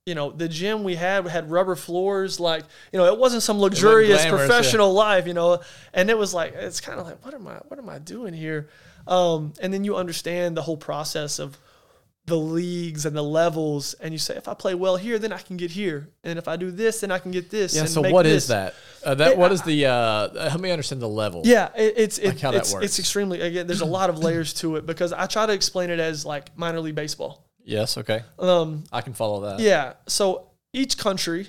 [0.05, 2.39] you know, the gym we had had rubber floors.
[2.39, 4.47] Like, you know, it wasn't some luxurious glamorous, yeah.
[4.47, 5.27] professional life.
[5.27, 5.61] You know,
[5.93, 8.33] and it was like it's kind of like, what am I, what am I doing
[8.33, 8.69] here?
[9.07, 11.57] Um, and then you understand the whole process of
[12.25, 15.39] the leagues and the levels, and you say, if I play well here, then I
[15.39, 17.75] can get here, and if I do this, then I can get this.
[17.75, 17.83] Yeah.
[17.83, 18.47] So what is this.
[18.47, 18.73] that?
[19.05, 19.85] Uh, that It- what is the?
[19.85, 21.41] Uh, help me understand the level.
[21.43, 22.85] Yeah, it, it's it, Like how that it's, works.
[22.85, 23.67] it's extremely again.
[23.67, 26.57] There's a lot of layers to it because I try to explain it as like
[26.57, 27.42] minor league baseball.
[27.63, 27.97] Yes.
[27.97, 28.21] Okay.
[28.39, 29.59] Um, I can follow that.
[29.59, 29.93] yeah.
[30.07, 31.47] So each country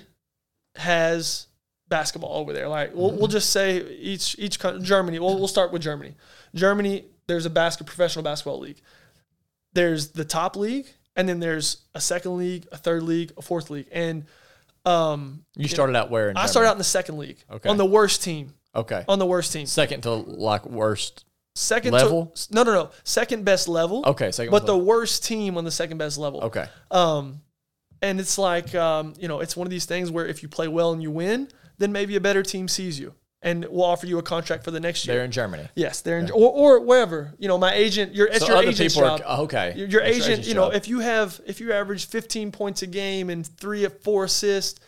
[0.75, 1.47] has
[1.87, 2.67] basketball over there.
[2.67, 5.19] Like we'll, we'll just say each each country, Germany.
[5.19, 6.15] We'll we'll start with Germany.
[6.53, 8.81] Germany, there's a basket professional basketball league.
[9.73, 10.87] There's the top league,
[11.17, 14.25] and then there's a second league, a third league, a fourth league, and
[14.85, 16.29] um, You started out where?
[16.29, 17.67] In I started out in the second league Okay.
[17.69, 18.53] on the worst team.
[18.73, 19.03] Okay.
[19.07, 21.24] On the worst team, Second to like worst.
[21.55, 22.27] Second level?
[22.27, 24.03] To, no, no, no, second best level.
[24.05, 24.31] Okay.
[24.31, 24.51] Second.
[24.51, 24.85] but the level.
[24.85, 26.41] worst team on the second best level.
[26.41, 26.65] Okay.
[26.91, 27.41] Um,
[28.01, 30.67] and it's like um, you know, it's one of these things where if you play
[30.67, 31.47] well and you win,
[31.77, 34.79] then maybe a better team sees you and will offer you a contract for the
[34.79, 35.15] next year.
[35.15, 35.67] They're in Germany.
[35.75, 37.33] yes, they're in, or, or wherever.
[37.37, 38.13] You know, my agent.
[38.15, 39.21] Your it's So your other agent's people job.
[39.25, 39.73] are okay.
[39.75, 40.25] your, your agent.
[40.25, 40.73] agent's You know, job.
[40.75, 44.79] if you have if you average 15 points a game and three or four assists,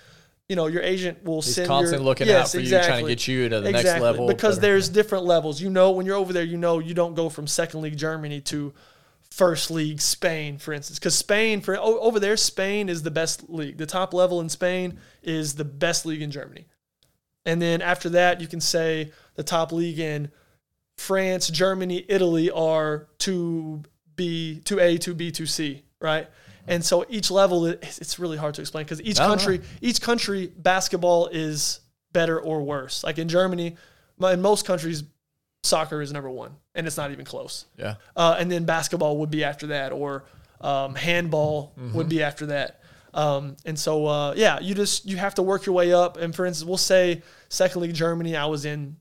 [0.50, 2.88] you know, your agent will He's send constantly your, looking yes, out for exactly.
[2.88, 3.91] you, trying to get you to the exactly.
[3.91, 4.28] next level.
[4.28, 5.62] because there's different levels.
[5.62, 8.41] You know, when you're over there, you know you don't go from second league Germany
[8.41, 8.74] to
[9.30, 11.00] first league Spain, for instance.
[11.00, 13.78] Because Spain, for over there, Spain is the best league.
[13.78, 16.66] The top level in Spain is the best league in Germany.
[17.45, 20.32] And then after that, you can say the top league in
[20.98, 23.84] France, Germany, Italy are two
[24.16, 26.28] B, two A, two B, two C, right?
[26.68, 29.28] And so each level, it's really hard to explain because each no.
[29.28, 31.80] country, each country, basketball is
[32.11, 33.03] better or worse.
[33.03, 33.76] Like in Germany,
[34.22, 35.03] in most countries,
[35.63, 37.65] soccer is number one, and it's not even close.
[37.78, 37.95] yeah.
[38.15, 40.26] Uh, and then basketball would be after that, or
[40.61, 42.82] um, handball would be after that.
[43.13, 46.18] Um, and so, uh, yeah, you just you have to work your way up.
[46.18, 48.97] And for instance, we'll say second league Germany, I was in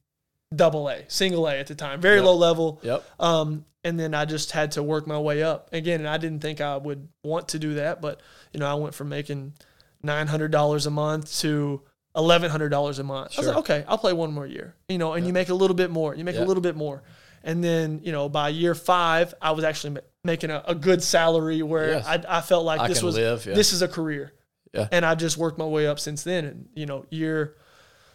[0.55, 2.25] double A, single A at the time, very Yep.
[2.25, 2.81] low level.
[2.83, 3.05] Yep.
[3.21, 6.01] Um, and then I just had to work my way up again.
[6.01, 8.21] And I didn't think I would want to do that, but
[8.53, 9.55] you know, I went from making
[10.03, 11.83] nine hundred dollars a month to
[12.15, 13.33] eleven hundred dollars a month.
[13.37, 14.75] I was like, okay, I'll play one more year.
[14.89, 16.15] You know, and you make a little bit more.
[16.15, 16.45] You make Yeah.
[16.45, 17.03] a little bit more,
[17.45, 21.03] and then you know, by year five, I was actually ma- making a, a good
[21.03, 22.07] salary where Yes.
[22.07, 23.55] I, I felt like I this was live, yeah.
[23.55, 24.33] this is a career.
[24.75, 24.89] Yeah.
[24.93, 26.45] And I just worked my way up since then.
[26.45, 27.55] And you know, year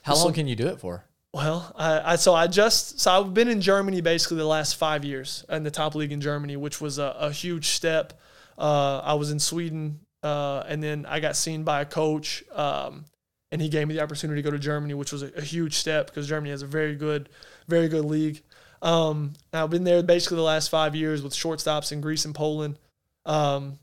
[0.04, 1.06] How long can you do it for?
[1.34, 5.06] Well, I, I so I just so I've been in Germany basically the last five
[5.06, 8.14] years in the top league in Germany, which was a, a huge step.
[8.58, 13.06] Uh, I was in Sweden, uh, and then I got seen by a coach, um,
[13.52, 15.76] and he gave me the opportunity to go to Germany, which was a, a huge
[15.76, 17.30] step because Germany has a very good,
[17.68, 18.42] very good league.
[18.82, 22.78] Um, I've been there basically the last five years with shortstops in Greece and Poland.
[23.26, 23.80] Um,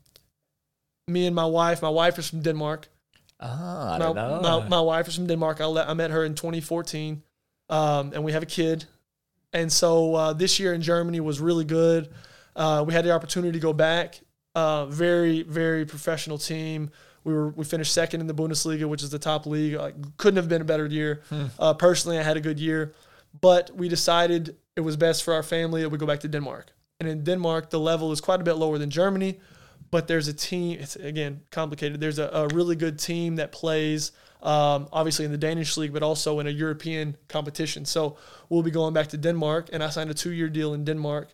[1.07, 2.89] me and my wife, my wife is from Denmark
[3.39, 4.41] Ah, I my, don't know.
[4.41, 5.61] my, my wife is from Denmark.
[5.61, 7.23] I, le- I met her in 2014,
[7.69, 8.85] um, and we have a kid.
[9.53, 12.09] And so uh, this year in Germany was really good.
[12.55, 14.19] Uh, we had the opportunity to go back.
[14.55, 16.91] Uh, very, very professional team.
[17.23, 19.75] We were we finished second in the Bundesliga, which is the top league.
[19.75, 21.21] Like, couldn't have been a better year.
[21.59, 22.93] Uh, personally, I had a good year,
[23.41, 26.71] but we decided it was best for our family that we go back to Denmark.
[26.99, 29.39] And in Denmark, the level is quite a bit lower than Germany
[29.91, 30.79] but there's a team.
[30.79, 31.99] It's again complicated.
[31.99, 34.11] There's a, a really good team that plays,
[34.41, 37.85] um, obviously in the Danish league, but also in a European competition.
[37.85, 38.17] So
[38.49, 41.29] we'll be going back to Denmark, and I signed a two-year deal in Denmark.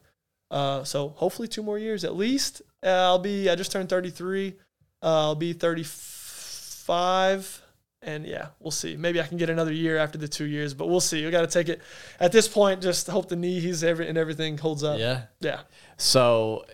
[0.51, 2.61] Uh, so hopefully two more years at least.
[2.83, 3.49] Uh, I'll be.
[3.49, 4.53] I just turned 33.
[5.01, 7.61] Uh, I'll be 35.
[8.01, 8.95] And yeah, we'll see.
[8.95, 11.25] Maybe I can get another year after the two years, but we'll see.
[11.25, 11.81] We got to take it
[12.19, 12.83] at this point.
[12.83, 14.99] Just hope the knees every, and everything holds up.
[14.99, 15.23] yeah.
[15.39, 15.61] yeah.
[15.97, 16.65] So,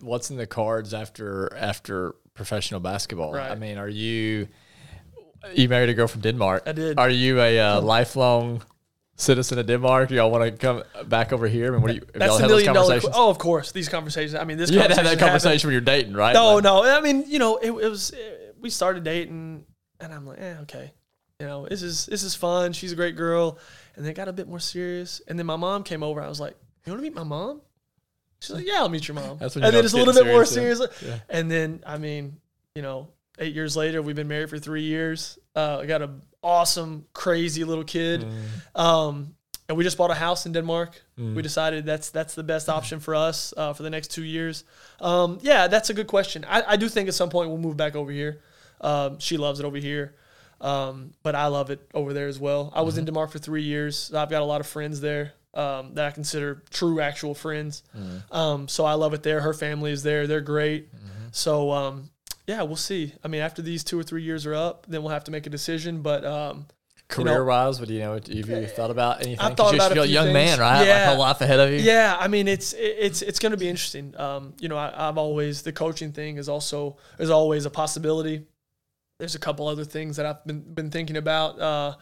[0.00, 3.32] what's in the cards after after professional basketball?
[3.32, 3.50] Right.
[3.50, 4.48] I mean, are you
[5.54, 6.64] you married a girl from Denmark?
[6.66, 6.98] I did.
[6.98, 8.62] Are you a uh, lifelong
[9.16, 10.08] citizen of Denmark?
[10.08, 11.68] Do y'all want to come back over here?
[11.68, 12.06] I mean, what do you?
[12.14, 12.88] That's y'all the million dollar.
[12.88, 13.14] conversations?
[13.16, 14.34] Oh, of course, these conversations.
[14.34, 14.70] I mean, this.
[14.70, 16.32] you had to have that conversation when you're dating, right?
[16.34, 16.84] No, Like, no.
[16.84, 18.10] I mean, you know, it, it was.
[18.10, 19.64] It, we started dating,
[20.00, 20.92] and I'm like, eh, okay.
[21.40, 22.74] You know, this is this is fun.
[22.74, 23.58] She's a great girl,
[23.96, 25.22] and then it got a bit more serious.
[25.26, 26.20] And then my mom came over.
[26.20, 27.62] I was like, you want to meet my mom?
[28.40, 29.38] She's like, yeah, I'll meet your mom.
[29.38, 31.02] That's when and then it's a little bit more serious, serious.
[31.02, 31.18] yeah.
[31.28, 32.38] And then, I mean,
[32.74, 35.38] you know, eight years later, we've been married for three years.
[35.54, 38.24] Uh, I got an awesome, crazy little kid.
[38.24, 38.80] Mm.
[38.80, 39.34] Um,
[39.68, 41.00] and we just bought a house in Denmark.
[41.18, 41.34] Mm.
[41.36, 44.64] We decided that's that's the best option for us uh, for the next two years.
[45.00, 46.44] Um, yeah, that's a good question.
[46.48, 48.40] I, I do think at some point we'll move back over here.
[48.80, 50.14] Um, she loves it over here,
[50.60, 52.72] um, but I love it over there as well.
[52.74, 53.00] I was Mm-hmm.
[53.00, 54.12] in Denmark for three years.
[54.14, 57.82] I've got a lot of friends there um, that I consider true, actual friends.
[57.96, 58.34] Mm-hmm.
[58.36, 59.40] Um, so I love it there.
[59.40, 60.26] Her family is there.
[60.26, 60.88] They're great.
[61.32, 62.10] So um,
[62.46, 63.14] yeah, we'll see.
[63.24, 65.46] I mean, after these two or three years are up, then we'll have to make
[65.46, 66.02] a decision.
[66.02, 66.66] But um,
[67.16, 68.12] you know, Career wise, what do you know?
[68.14, 69.36] Have you thought about anything?
[69.38, 70.34] 'Cause thought you're about a still a young things.
[70.34, 70.86] man, right?
[70.86, 71.08] Yeah.
[71.10, 71.78] Like a life ahead of you.
[71.78, 74.14] Yeah, I mean it's it's it's going to be interesting.
[74.18, 78.46] Um, you know, I, I've always the coaching thing is also is always a possibility.
[79.18, 81.94] There's a couple other things that I've been been thinking about, uh,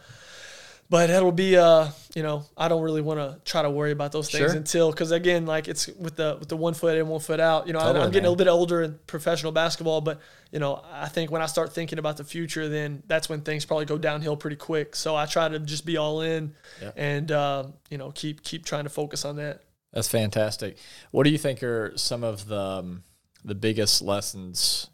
[0.89, 4.11] but it'll be uh, you know, I don't really want to try to worry about
[4.11, 4.57] those things Sure.
[4.57, 7.67] until because again, like it's with the with the one foot in, one foot out.
[7.67, 10.19] You know, I, Totally, I'm getting a little bit older in professional basketball, but
[10.51, 13.65] you know, I think when I start thinking about the future, then that's when things
[13.65, 14.95] probably go downhill pretty quick.
[14.95, 16.91] So I try to just be all in, Yeah.
[16.95, 19.61] and uh, you know, keep keep trying to focus on that.
[19.93, 20.77] That's fantastic.
[21.11, 23.03] What do you think are some of the um,
[23.45, 24.89] the biggest lessons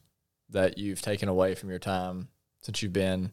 [0.49, 2.27] that you've taken away from your time
[2.61, 3.31] since you've been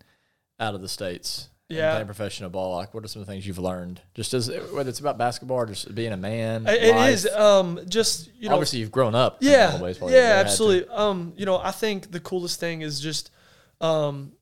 [0.61, 1.49] out of the states?
[1.77, 1.93] Yeah.
[1.93, 2.77] playing professional ball.
[2.77, 4.01] Like, what are some of the things you've learned?
[4.15, 6.67] Just as whether it's about basketball or just being a man.
[6.67, 7.15] It- it life.
[7.15, 9.43] is um, just you know Obviously, you've grown up.
[9.43, 10.49] in a lot yeah yeah you had to.
[10.49, 13.31] absolutely um you know i think the coolest thing is just
[13.81, 14.33] um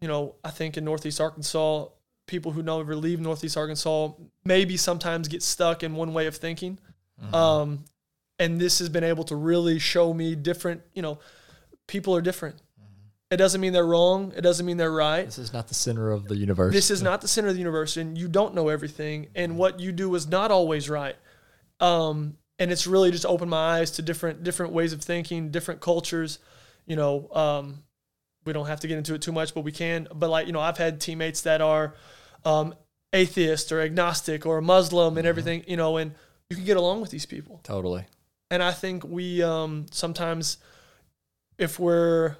[0.00, 1.86] you know i think in northeast arkansas
[2.26, 4.10] people who never leave northeast arkansas
[4.44, 6.78] maybe sometimes get stuck in one way of thinking
[7.22, 7.34] Mm-hmm.
[7.34, 7.84] um
[8.38, 11.18] and this has been able to really show me different you know
[11.86, 12.56] people are different
[13.32, 14.34] it doesn't mean they're wrong.
[14.36, 15.24] It doesn't mean they're right.
[15.24, 16.74] This is not the center of the universe.
[16.74, 19.80] this is not the center of the universe and you don't know everything and what
[19.80, 21.16] you do is not always right.
[21.80, 25.80] Um, and it's really just opened my eyes to different different ways of thinking different
[25.80, 26.40] cultures.
[26.84, 27.82] You know um,
[28.44, 30.08] we don't have to get into it too much but we can.
[30.14, 31.94] But like you know i've had teammates that are
[32.44, 32.74] um,
[33.14, 36.12] atheist or agnostic or muslim and everything you know and
[36.50, 37.60] you can get along with these people.
[37.64, 38.04] Totally.
[38.50, 40.58] and I think we um, sometimes,
[41.56, 42.36] if we're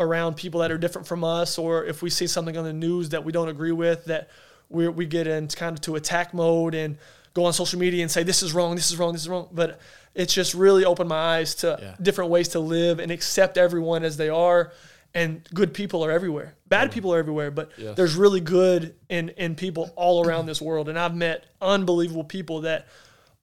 [0.00, 3.10] around people that are different from us, or if we see something on the news
[3.10, 4.28] that we don't agree with, that
[4.68, 6.96] we we get into kind of to attack mode and
[7.34, 9.48] go on social media and say this is wrong, this is wrong, this is wrong.
[9.52, 9.78] But
[10.14, 11.94] it's just really opened my eyes to Yeah.
[12.02, 14.72] different ways to live and accept everyone as they are.
[15.14, 16.54] And good people are everywhere.
[16.68, 17.96] Bad people are everywhere, but Yes.
[17.96, 20.88] there's really good in in people all around this world.
[20.88, 22.86] And I've met unbelievable people that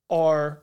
[0.10, 0.60] are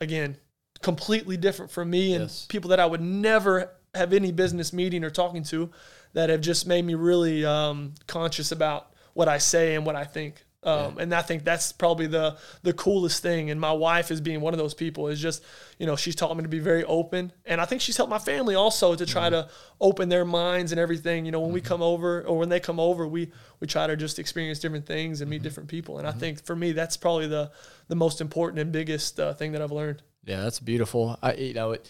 [0.00, 0.36] again
[0.82, 2.46] completely different from me and Yes.
[2.48, 5.70] people that I would never have any business meeting or talking to
[6.12, 10.04] that have just made me really um, conscious about what I say and what I
[10.04, 10.44] think.
[10.64, 13.48] Um, And I think that's probably the the coolest thing.
[13.50, 15.06] And my wife is being one of those people.
[15.06, 15.42] Is just
[15.78, 18.18] you know she's taught me to be very open, and I think she's helped my
[18.18, 19.48] family also to try to
[19.80, 21.24] open their minds and everything.
[21.24, 23.30] You know, when we come over or when they come over, we
[23.60, 25.98] we try to just experience different things and meet different people.
[25.98, 27.52] And I think for me, that's probably the
[27.86, 30.02] the most important and biggest uh, thing that I've learned.
[30.24, 31.16] Yeah, that's beautiful.
[31.22, 31.88] I, you know, it,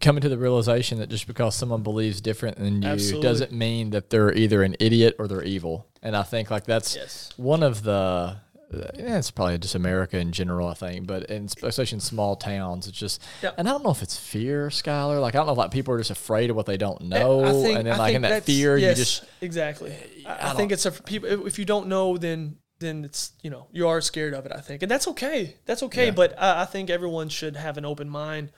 [0.00, 3.22] coming to the realization that just because someone believes different than you Absolutely.
[3.28, 5.86] doesn't mean that they're either an idiot or they're evil.
[6.02, 7.32] And I think like that's Yes.
[7.36, 8.36] one of the.
[8.72, 12.34] Yeah, eh, it's probably just America in general, I think, but in, especially in small
[12.34, 13.54] towns, it's just, Yep.
[13.58, 15.20] and I don't know if it's fear, Skyler.
[15.20, 17.18] Like I don't know if like people are just afraid of what they don't eh,
[17.18, 19.92] know, I think, and then I like in that fear, yes, you just exactly.
[19.92, 19.96] Eh,
[20.28, 21.46] I, I I think it's a people.
[21.46, 24.52] If you don't know, then then it's you know you are scared of it.
[24.52, 25.56] I think, and that's okay.
[25.64, 26.06] That's okay.
[26.06, 26.10] Yeah.
[26.10, 28.50] But I, I think everyone should have an open mind.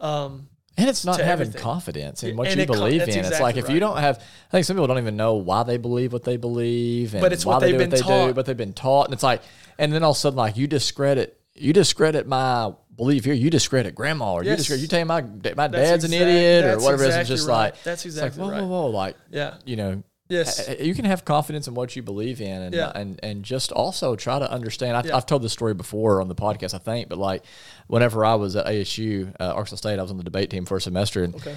[0.00, 1.60] Um, And it's not having everything.
[1.62, 3.08] confidence in what and you it believe in.
[3.10, 5.62] that's it's like if you don't have, I think some people don't even know why
[5.64, 8.02] they believe what they believe, and But it's why what they do what they do,
[8.02, 8.34] taught.
[8.34, 9.42] but they've been taught, and it's like,
[9.78, 13.50] and then all of a sudden, like you discredit, you discredit my belief here, you
[13.50, 17.04] discredit grandma, or you discredit, you tell my my That's dad's an idiot, or whatever.
[17.04, 17.16] it is.
[17.16, 17.56] It's just right.
[17.74, 18.62] like That's exactly like, whoa, right.
[18.66, 19.54] whoa, whoa, like yeah.
[19.66, 20.02] you know.
[20.32, 20.68] Yes.
[20.80, 22.90] You can have confidence in what you believe in, and Yeah.
[22.94, 24.96] and and just also try to understand.
[24.96, 25.16] I, Yeah.
[25.16, 27.44] I've told this story before on the podcast, I think, but like
[27.86, 30.76] whenever I was at ASU, uh, Arkansas State, I was on the debate team for
[30.76, 31.56] a semester, and Okay.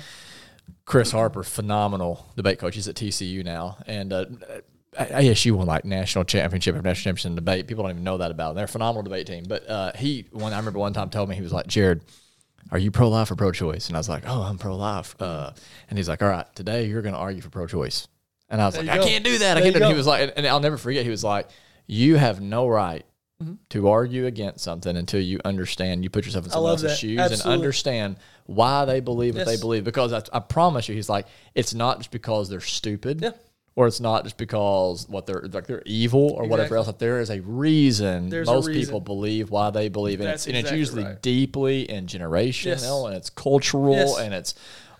[0.85, 2.75] Chris Harper, phenomenal debate coach.
[2.75, 4.25] He's at TCU now, and uh,
[4.97, 7.67] ASU won like national championship after national championship in debate.
[7.67, 8.55] People don't even know that about them.
[8.55, 9.43] They're a phenomenal debate team.
[9.47, 12.01] But uh, he, one I remember one time told me he was like, Jared,
[12.71, 13.87] are you pro life or pro choice?
[13.87, 15.15] And I was like, oh, I'm pro life.
[15.19, 15.51] Uh,
[15.89, 18.07] and he's like, all right, today you're going to argue for pro choice.
[18.49, 19.05] And I was There like, I go.
[19.07, 19.57] can't do that.
[19.57, 19.75] I can't.
[19.75, 21.03] And he was like, and I'll never forget.
[21.03, 21.47] He was like,
[21.87, 23.05] you have no right
[23.43, 23.55] Mm-hmm.
[23.71, 26.05] to argue against something until you understand.
[26.05, 26.97] You put yourself in someone else's that.
[26.97, 28.15] shoes and understand
[28.45, 29.83] why they believe what they believe.
[29.83, 33.19] Because I, I promise you, he's like, it's not just because they're stupid.
[33.21, 33.31] Yeah.
[33.75, 36.87] Or it's not just because what they're like they're evil or whatever else.
[36.87, 38.83] Like there is a reason There's a most reason.
[38.85, 41.21] people believe why they believe, and That's it's and it's usually right.
[41.21, 42.89] deeply and generational, Yes.
[42.89, 44.17] and it's cultural, Yes.
[44.17, 44.55] and it's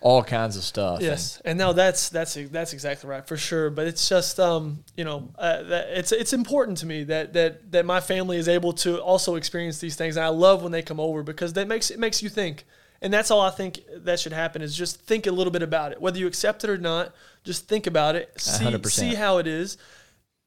[0.06, 1.02] all kinds of stuff.
[1.02, 3.72] Yes, and no, that's that's that's exactly right for sure.
[3.72, 7.72] But it's just um, you know, uh, that it's it's important to me that that
[7.72, 10.84] that my family is able to also experience these things, and I love when they
[10.84, 12.66] come over because that makes it makes you think,
[13.02, 15.92] and that's all I think that should happen is just think a little bit about
[15.92, 17.12] it, whether you accept it or not.
[17.44, 18.88] Just think about it, see 100%.
[18.92, 19.76] see how it is,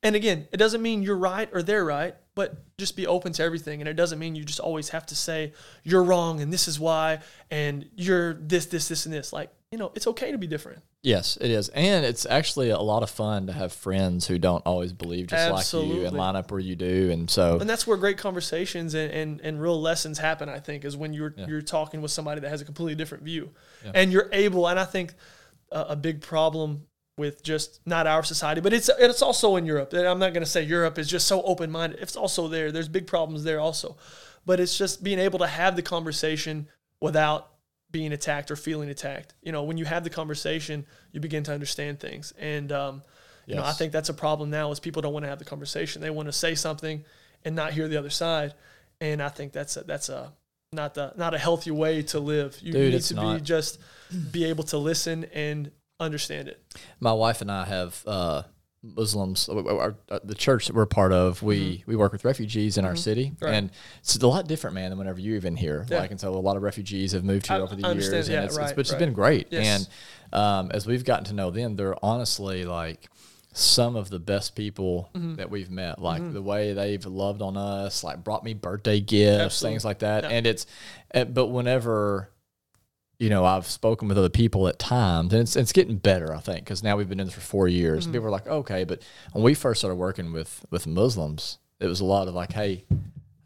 [0.04, 3.42] and again, it doesn't mean you're right or they're right, but just be open to
[3.42, 3.80] everything.
[3.80, 6.78] And it doesn't mean you just always have to say you're wrong and this is
[6.78, 7.18] why
[7.50, 9.32] and you're this, this, this, and this.
[9.32, 10.80] Like you know, it's okay to be different.
[11.02, 11.68] Yes, it is.
[11.70, 15.50] And it's actually a lot of fun to have friends who don't always believe just
[15.74, 17.10] like you and line up where you do.
[17.10, 20.84] And so, And that's where great conversations and, and, and real lessons happen, I think,
[20.84, 21.48] is when you're Yeah.
[21.48, 23.50] you're talking with somebody that has a completely different view.
[23.84, 23.90] Yeah.
[23.96, 25.14] And you're able, and I think
[25.72, 26.86] a, a big problem
[27.18, 29.92] with just not our society, but it's it's also in Europe.
[29.92, 31.98] I'm not going to say Europe is just so open minded.
[32.00, 32.72] It's also there.
[32.72, 33.96] There's big problems there also,
[34.46, 36.68] but it's just being able to have the conversation
[37.00, 37.52] without
[37.90, 39.34] being attacked or feeling attacked.
[39.42, 42.32] You know, when you have the conversation, you begin to understand things.
[42.38, 43.02] And um,
[43.46, 45.44] you know, I think that's a problem now is people don't want to have the
[45.44, 46.02] conversation.
[46.02, 47.04] They want to say something
[47.44, 48.54] and not hear the other side.
[49.00, 50.32] And I think that's a, that's a
[50.72, 52.58] not the not a healthy way to live.
[52.60, 53.78] You Dude, need to be just
[54.30, 55.70] be able to listen and
[56.00, 56.62] understand it.
[57.00, 58.42] my wife and I have uh,
[58.82, 59.48] Muslims.
[59.48, 62.84] uh, Our, uh, the church that we're part of, we we work with refugees in
[62.84, 63.44] our city, Mm-hmm.
[63.44, 63.54] Right.
[63.54, 63.70] and
[64.00, 65.84] it's a lot different, man, than whenever you're even here.
[65.88, 65.98] Yeah.
[66.00, 68.14] Like, and so a lot of refugees have moved here I- over the I understand.
[68.14, 69.48] years, and Yeah, it's, right, it's, which has been great.
[69.50, 69.88] Yes.
[70.32, 73.08] And um, as we've gotten to know them, they're honestly like
[73.52, 75.34] some of the best people Mm-hmm.
[75.36, 76.00] that we've met.
[76.00, 79.74] Like the way they've loved on us, like brought me birthday gifts, Absolutely.
[79.74, 80.22] things like that.
[80.22, 80.30] Yeah.
[80.30, 80.66] And it's,
[81.12, 82.30] uh, but whenever
[83.18, 86.38] you know, I've spoken with other people at times, and it's it's getting better, I
[86.40, 88.04] think, because now we've been in this for four years.
[88.04, 88.12] Mm-hmm.
[88.12, 89.02] People are like, okay, but
[89.32, 92.84] when we first started working with with Muslims, it was a lot of like, hey,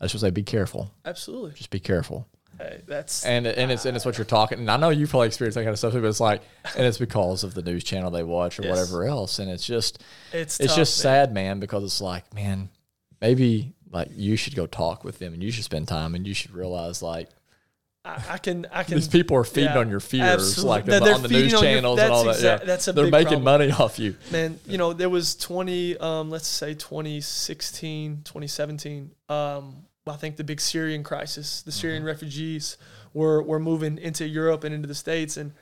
[0.00, 1.52] I just say, be careful, Absolutely.
[1.52, 4.58] just be careful, Hey, that's and and it's and it's what you're talking.
[4.58, 6.42] And I know you probably experienced that kind of stuff too, but it's like,
[6.76, 8.70] and it's because of the news channel they watch or Yes.
[8.70, 10.02] whatever else, and it's just
[10.32, 11.12] it's it's tough, just man.
[11.26, 12.68] sad, man, because it's like, man,
[13.22, 16.34] maybe like you should go talk with them, and you should spend time, and you
[16.34, 17.28] should realize like
[18.05, 20.68] I, I can I can these people are feeding yeah, on your fears, absolutely.
[20.70, 22.42] like They're- on, they're on the news on your- channels and that's all that.
[22.42, 22.57] yeah.
[22.66, 23.44] that's a They're making problem.
[23.44, 24.16] money off you.
[24.32, 30.44] man you know there was 20 um, let's say 2016 2017 um, i think the
[30.44, 32.76] big syrian crisis the syrian refugees
[33.14, 35.53] were, were moving into europe and into the states and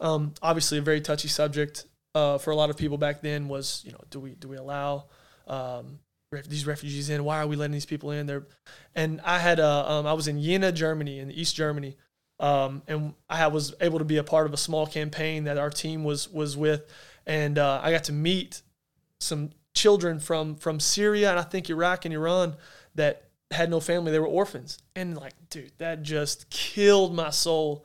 [0.00, 1.84] um, obviously a very touchy subject
[2.14, 4.56] uh, for a lot of people back then was you know do we do we
[4.56, 5.04] allow
[5.46, 5.98] um,
[6.30, 7.24] ref- these refugees in?
[7.24, 8.26] Why are we letting these people in?
[8.26, 8.46] There
[8.94, 11.96] and i had uh, um, i was in jena germany in east germany
[12.40, 15.68] um, and I was able to be a part of a small campaign that our
[15.68, 16.86] team was was with,
[17.26, 18.62] and uh, I got to meet
[19.20, 22.56] some children from from Syria and I think Iraq and Iran
[22.94, 27.84] that had no family; they were orphans, and like, dude, that just killed my soul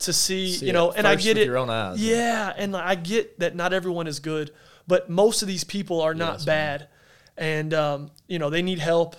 [0.00, 0.92] to see, See you know.
[0.92, 1.98] And I get it, your own eyes.
[1.98, 4.50] yeah, and like, I get that not everyone is good,
[4.86, 6.88] but most of these people are not Yes, bad,
[7.36, 9.16] and um, you know they need help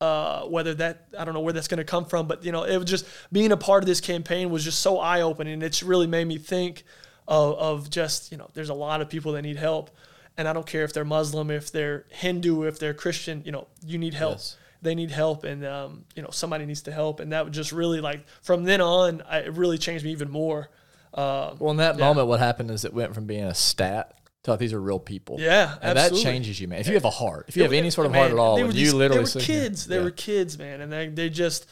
[0.00, 2.64] uh, whether that I don't know where that's going to come from, but you know,
[2.64, 5.62] it was just being a part of this campaign was just so eye opening.
[5.62, 6.84] It's really made me think
[7.26, 9.90] of, of just you know, there's a lot of people that need help,
[10.36, 13.42] and I don't care if they're Muslim, if they're Hindu, if they're Christian.
[13.46, 14.34] You know, you need help.
[14.34, 14.56] Yes.
[14.82, 17.72] They need help, and um, you know, somebody needs to help, and that would just
[17.72, 20.68] really like from then on, I, it really changed me even more.
[21.14, 22.04] Uh, Well, in that Yeah.
[22.06, 24.12] moment, what happened is it went from being a stat
[24.52, 25.36] like, these are real people.
[25.40, 26.18] yeah, And absolutely.
[26.24, 26.80] that changes you, man.
[26.80, 28.56] If you have a heart, if you have any sort of man, heart at all,
[28.56, 29.86] they were you these- literally they were sit here- kids.
[29.86, 30.02] They yeah.
[30.04, 31.66] were kids, man, and they they just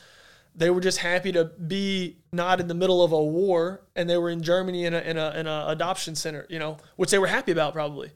[0.56, 4.16] they were just happy to be not in the middle of a war, and they
[4.16, 7.18] were in Germany in a in a in a adoption center, you know, which they
[7.18, 8.12] were happy about probably.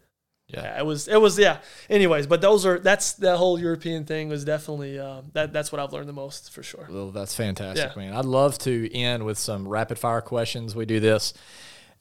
[0.46, 0.78] Yeah.
[0.78, 1.58] it was it was yeah.
[1.90, 5.78] Anyways, but those are that's the whole European thing was definitely uh, that that's what
[5.80, 6.88] I've learned the most for sure.
[6.90, 8.02] Well, that's fantastic, Yeah.
[8.02, 8.14] man.
[8.14, 10.74] I'd love to end with some rapid fire questions.
[10.74, 11.34] We do this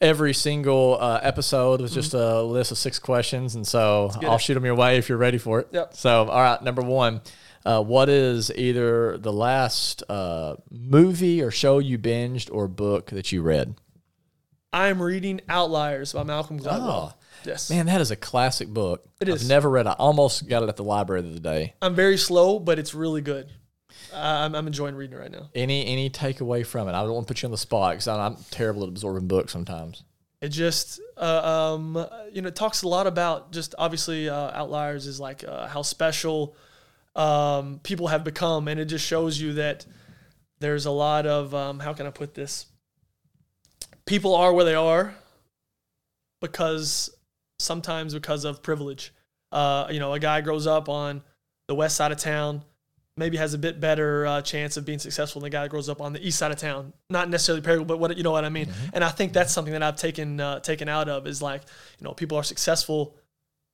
[0.01, 4.41] every single uh, episode with just a list of six questions, and so I'll it.
[4.41, 5.69] shoot them your way if you're ready for it.
[5.71, 5.95] Yep.
[5.95, 7.21] So, all right, number one,
[7.65, 13.31] uh, what is either the last uh, movie or show you binged or book that
[13.31, 13.75] you read?
[14.71, 17.13] I'm reading Outliers by Malcolm Gladwell.
[17.13, 17.13] Oh,
[17.45, 19.03] yes, Man, that is a classic book.
[19.19, 19.87] It I've never read.
[19.87, 19.89] it.
[19.89, 21.73] I almost got it at the library the other day.
[21.81, 23.49] I'm very slow, but it's really good.
[24.17, 25.49] I'm, I'm enjoying reading it right now.
[25.55, 26.91] Any any takeaway from it?
[26.91, 29.51] I don't want to put you on the spot because I'm terrible at absorbing books
[29.53, 30.03] sometimes.
[30.39, 35.07] It just, uh, um, you know, it talks a lot about just obviously uh, outliers
[35.07, 36.55] is like uh, how special
[37.15, 39.85] um, people have become, and it just shows you that
[40.59, 42.67] there's a lot of um, how can I put this?
[44.05, 45.15] People are where they are
[46.39, 47.09] because
[47.59, 49.13] sometimes because of privilege.
[49.51, 51.23] Uh, you know, a guy grows up on
[51.67, 52.63] the west side of town,
[53.17, 55.89] maybe has a bit better uh, chance of being successful than a guy that grows
[55.89, 56.93] up on the east side of town.
[57.09, 58.69] Not necessarily parallel, but what you know what I mean.
[58.93, 61.61] And I think that's something that I've taken uh, taken out of is like,
[61.99, 63.15] you know, people are successful.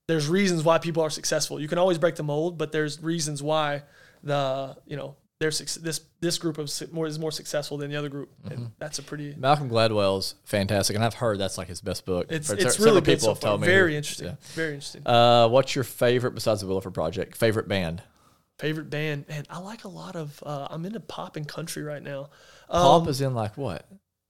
[0.07, 1.59] There's reasons why people are successful.
[1.59, 3.83] You can always break the mold, but there's reasons why
[4.23, 8.09] the you know they're this this group of more is more successful than the other
[8.09, 9.35] group, and that's a pretty.
[9.37, 12.27] Malcolm Gladwell's fantastic, and I've heard that's like his best book.
[12.29, 13.67] It's it's really good so have told me.
[13.67, 14.27] Very interesting.
[14.27, 14.35] Yeah.
[14.53, 15.05] Very interesting.
[15.05, 17.35] Uh, what's your favorite besides the Williford Project?
[17.35, 18.01] Favorite band?
[18.63, 19.43] Favorite band, man.
[19.49, 20.41] I like a lot of.
[20.45, 22.29] Uh, I'm into pop and country right now.
[22.69, 23.85] Pop Um, is in like what?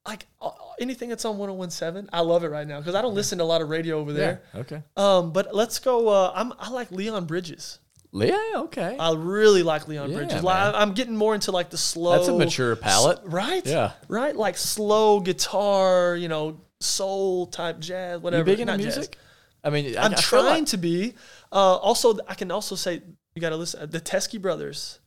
[0.07, 0.49] like uh,
[0.81, 2.09] anything that's on 1017.
[2.11, 4.11] I love it right now because I don't listen to a lot of radio over
[4.11, 4.41] there.
[4.55, 4.81] Okay.
[4.97, 6.09] Um, but let's go.
[6.09, 7.77] Uh, I'm I like Leon Bridges.
[8.11, 8.39] Yeah.
[8.55, 8.97] Okay.
[8.99, 10.43] I really like Leon Yeah, Bridges.
[10.43, 12.11] Like, I'm getting more into like the slow.
[12.17, 13.19] That's a mature palette.
[13.23, 13.65] right?
[13.65, 13.91] Yeah.
[14.07, 14.35] right.
[14.35, 18.41] Like slow guitar, you know, soul type jazz, whatever.
[18.41, 18.97] you big into Not jazz.
[18.97, 19.17] music?
[19.63, 21.13] I mean, I, I'm I trying like to be.
[21.51, 23.01] Uh, also, I can also say
[23.35, 23.89] you got to listen.
[23.89, 24.99] The Teskey brothers.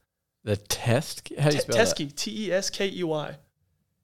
[0.45, 1.31] the test.
[1.39, 1.87] How do you spell that?
[1.87, 2.15] Teskey.
[2.15, 3.37] T E S K E Y.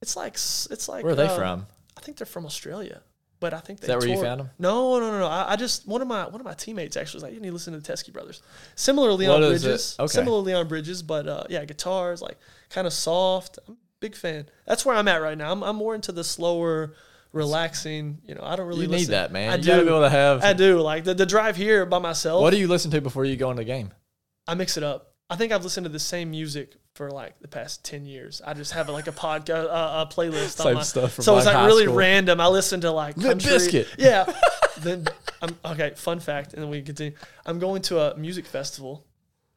[0.01, 1.03] It's like it's like.
[1.03, 1.65] Where are they uh, from?
[1.97, 3.01] I think they're from Australia,
[3.39, 4.49] but I think they that where you toured- found 'em?
[4.59, 5.27] No, no, no, no.
[5.27, 7.47] I, I just one of my one of my teammates actually was like, "You need
[7.49, 8.41] to listen to the Teskey brothers."
[8.75, 9.63] Similar Leon What is?
[9.63, 9.95] Bridges.
[9.99, 10.07] Okay.
[10.11, 12.37] Similar Leon Bridges, but uh, yeah, guitars like
[12.69, 13.59] kind of soft.
[13.67, 14.47] I'm a big fan.
[14.65, 15.51] That's where I'm at right now.
[15.51, 16.95] I'm, I'm more into the slower,
[17.31, 18.19] relaxing.
[18.25, 19.07] You know, I don't really You listen.
[19.07, 19.51] need that, man.
[19.51, 19.67] I you do.
[19.69, 20.43] gotta be able to have.
[20.43, 22.41] I do like the, the drive here by myself.
[22.41, 23.91] What do you listen to before you go in the game?
[24.47, 25.13] I mix it up.
[25.29, 28.41] I think I've listened to the same music for like the past ten years.
[28.45, 30.59] I just have like a podcast, uh, a playlist.
[30.59, 31.95] on Same my, stuff from, so it's like, really school.
[31.95, 32.39] random.
[32.39, 33.41] I listen to like Limp.
[33.41, 33.87] Bizkit.
[33.97, 34.31] Yeah.
[34.79, 35.07] then
[35.41, 35.93] I'm okay.
[35.95, 37.13] Fun fact, and then we continue.
[37.45, 39.05] I'm going to a music festival,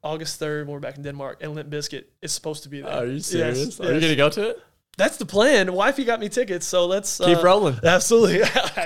[0.03, 0.67] August third.
[0.67, 2.91] We're back in Denmark, and Limp Bizkit is supposed to be there.
[2.91, 3.79] Are you Yes, serious?
[3.79, 4.59] Are you gonna go to it?
[4.97, 5.73] That's the plan.
[5.73, 7.79] Wifey got me tickets, so let's Keep uh, rolling.
[7.83, 8.41] Absolutely.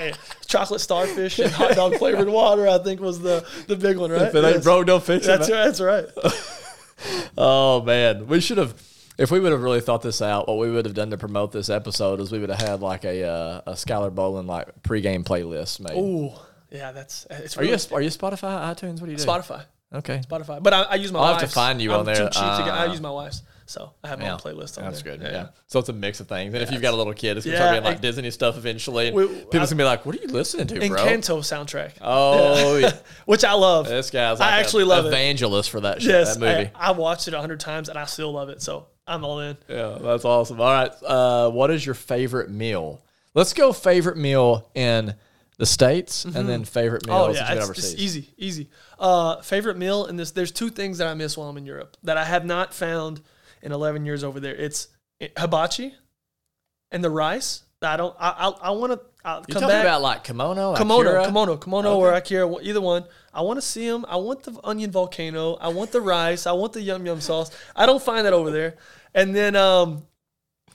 [0.46, 2.68] Chocolate starfish and hot dog flavored water.
[2.68, 4.22] I think was the the big one, right?
[4.22, 5.28] If it ain't broke, don't fix it.
[5.28, 6.06] That's right.
[6.14, 7.28] That's right.
[7.36, 8.74] Oh man, we should have.
[9.18, 11.52] If we would have really thought this out, what we would have done to promote
[11.52, 15.24] this episode is we would have had like a uh, a Skyler Bowlin like pregame
[15.24, 15.96] playlist made.
[15.98, 16.32] Ooh,
[16.70, 16.92] yeah.
[16.92, 17.56] That's it's.
[17.56, 19.00] Are you a, are you Spotify, iTunes?
[19.00, 19.24] What do you do?
[19.24, 19.64] Spotify?
[19.94, 20.62] Okay, Spotify.
[20.62, 21.20] But I, I use my.
[21.20, 22.16] I'll have to find you I'm on there.
[22.16, 22.90] Too cheap to get, I Ah.
[22.90, 25.16] use my wife's, so I have my yeah, own playlist on that's there.
[25.16, 25.26] good.
[25.32, 25.48] Yeah.
[25.66, 26.52] so it's a mix of things.
[26.54, 28.56] And if you've got a little kid, it's gonna Yeah, start being like Disney stuff
[28.56, 29.08] eventually.
[29.08, 31.92] And We- people's gonna be like, "What are you listening to, bro?" Encanto soundtrack.
[32.00, 32.92] Oh, yeah.
[33.26, 33.88] which I love.
[33.88, 35.08] this guy's I actually a love it.
[35.08, 36.70] evangelist for that shit, yes, that movie.
[36.74, 38.60] I, I watched it a hundred times and I still love it.
[38.62, 39.56] So I'm all in.
[39.68, 40.60] Yeah, that's awesome.
[40.60, 40.92] All right.
[41.04, 43.00] Uh, what is your favorite meal?
[43.34, 45.14] Let's go favorite meal in
[45.58, 47.94] the States and then favorite meal Oh yeah, you've been it's, overseas.
[47.96, 48.70] easy, easy.
[48.98, 50.32] Uh, favorite meal in this?
[50.32, 53.20] There's two things that I miss while I'm in Europe that I have not found
[53.62, 54.54] in 11 years over there.
[54.54, 54.88] It's
[55.38, 55.94] hibachi
[56.90, 57.62] and the rice.
[57.80, 58.14] I don't.
[58.18, 59.84] I I, I want to You come talking back.
[59.84, 60.76] about like kimono?
[60.76, 61.26] Kimono, Akira?
[61.26, 63.04] kimono, kimono, or Akira, either one.
[63.34, 64.04] I want to see them.
[64.08, 65.54] I want the onion volcano.
[65.54, 66.46] I want the rice.
[66.46, 67.50] I want the yum yum sauce.
[67.74, 68.76] I don't find that over there.
[69.14, 70.04] And then um,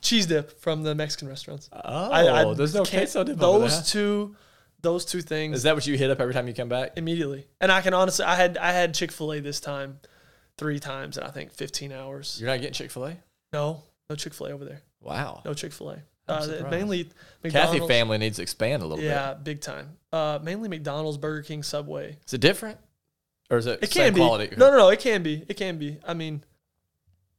[0.01, 1.69] cheese dip from the Mexican restaurants.
[1.71, 1.79] Oh,
[2.11, 3.83] I, I there's no queso dip over Those there.
[4.01, 4.35] two,
[4.81, 6.91] those two things Is that what you hit up every time you come back?
[6.97, 7.47] immediately.
[7.61, 9.99] And I can honestly, I had I had Chick Fil A this time,
[10.57, 12.37] three times in I think 15 hours.
[12.39, 13.17] You're not getting Chick Fil A?
[13.53, 14.81] No, no Chick Fil A over there.
[15.01, 15.41] Wow.
[15.45, 15.97] No Chick Fil A.
[16.29, 17.87] Uh, mainly Kathy McDonald's.
[17.87, 19.91] family needs to expand a little Yeah, big time.
[20.11, 22.07] Uh, mainly McDonald's, Burger King, Subway.
[22.09, 22.19] bit.
[22.25, 22.77] Is it different?
[23.49, 24.19] Or is it, It same can be.
[24.19, 24.53] quality?
[24.57, 24.89] No, no, no.
[24.89, 25.45] It can be.
[25.47, 25.99] It can be.
[26.05, 26.43] I mean,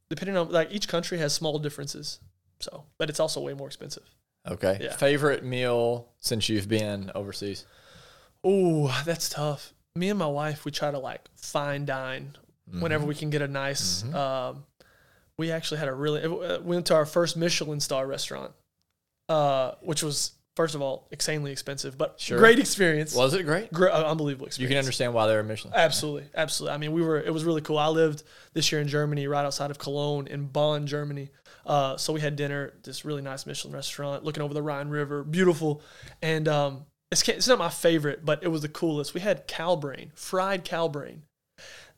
[0.09, 2.19] depending on like each country has small differences.
[2.61, 4.03] So, but it's also way more expensive.
[4.47, 4.79] Okay.
[4.81, 4.95] Yeah.
[4.95, 7.65] Favorite meal since you've been overseas?
[8.43, 9.73] Oh, that's tough.
[9.95, 12.35] Me and my wife, we try to like fine dine
[12.69, 12.81] Mm-hmm.
[12.81, 14.03] whenever we can get a nice.
[14.13, 14.63] Um,
[15.37, 16.21] we actually had a really.
[16.23, 18.51] uh, We went to our first Michelin star restaurant,
[19.27, 22.37] uh, which was first of all insanely expensive, but Sure.
[22.37, 23.15] great experience.
[23.15, 23.71] Was it great?
[23.71, 24.59] Gr- uh, unbelievable experience.
[24.59, 25.73] You can understand why they're a Michelin.
[25.75, 26.73] Absolutely, absolutely.
[26.75, 27.19] I mean, we were.
[27.19, 27.77] It was really cool.
[27.77, 31.29] I lived this year in Germany, right outside of Cologne, in Bonn, Germany.
[31.65, 35.23] Uh, so we had dinner this really nice Michelin restaurant, looking over the Rhine River,
[35.23, 35.81] beautiful.
[36.21, 39.13] And um, it's it's not my favorite, but it was the coolest.
[39.13, 41.23] We had cow brain, fried cow brain.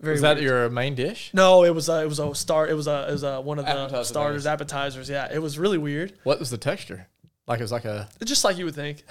[0.01, 0.43] Very Is that weird.
[0.49, 1.29] your main dish?
[1.33, 2.67] No, it was a, it was a star.
[2.67, 4.47] It was a it was a, one of the Appetizer starters, things.
[4.47, 5.09] appetizers.
[5.09, 6.13] Yeah, it was really weird.
[6.23, 7.07] What was the texture?
[7.47, 8.09] Like it was like a.
[8.23, 9.03] Just like you would think.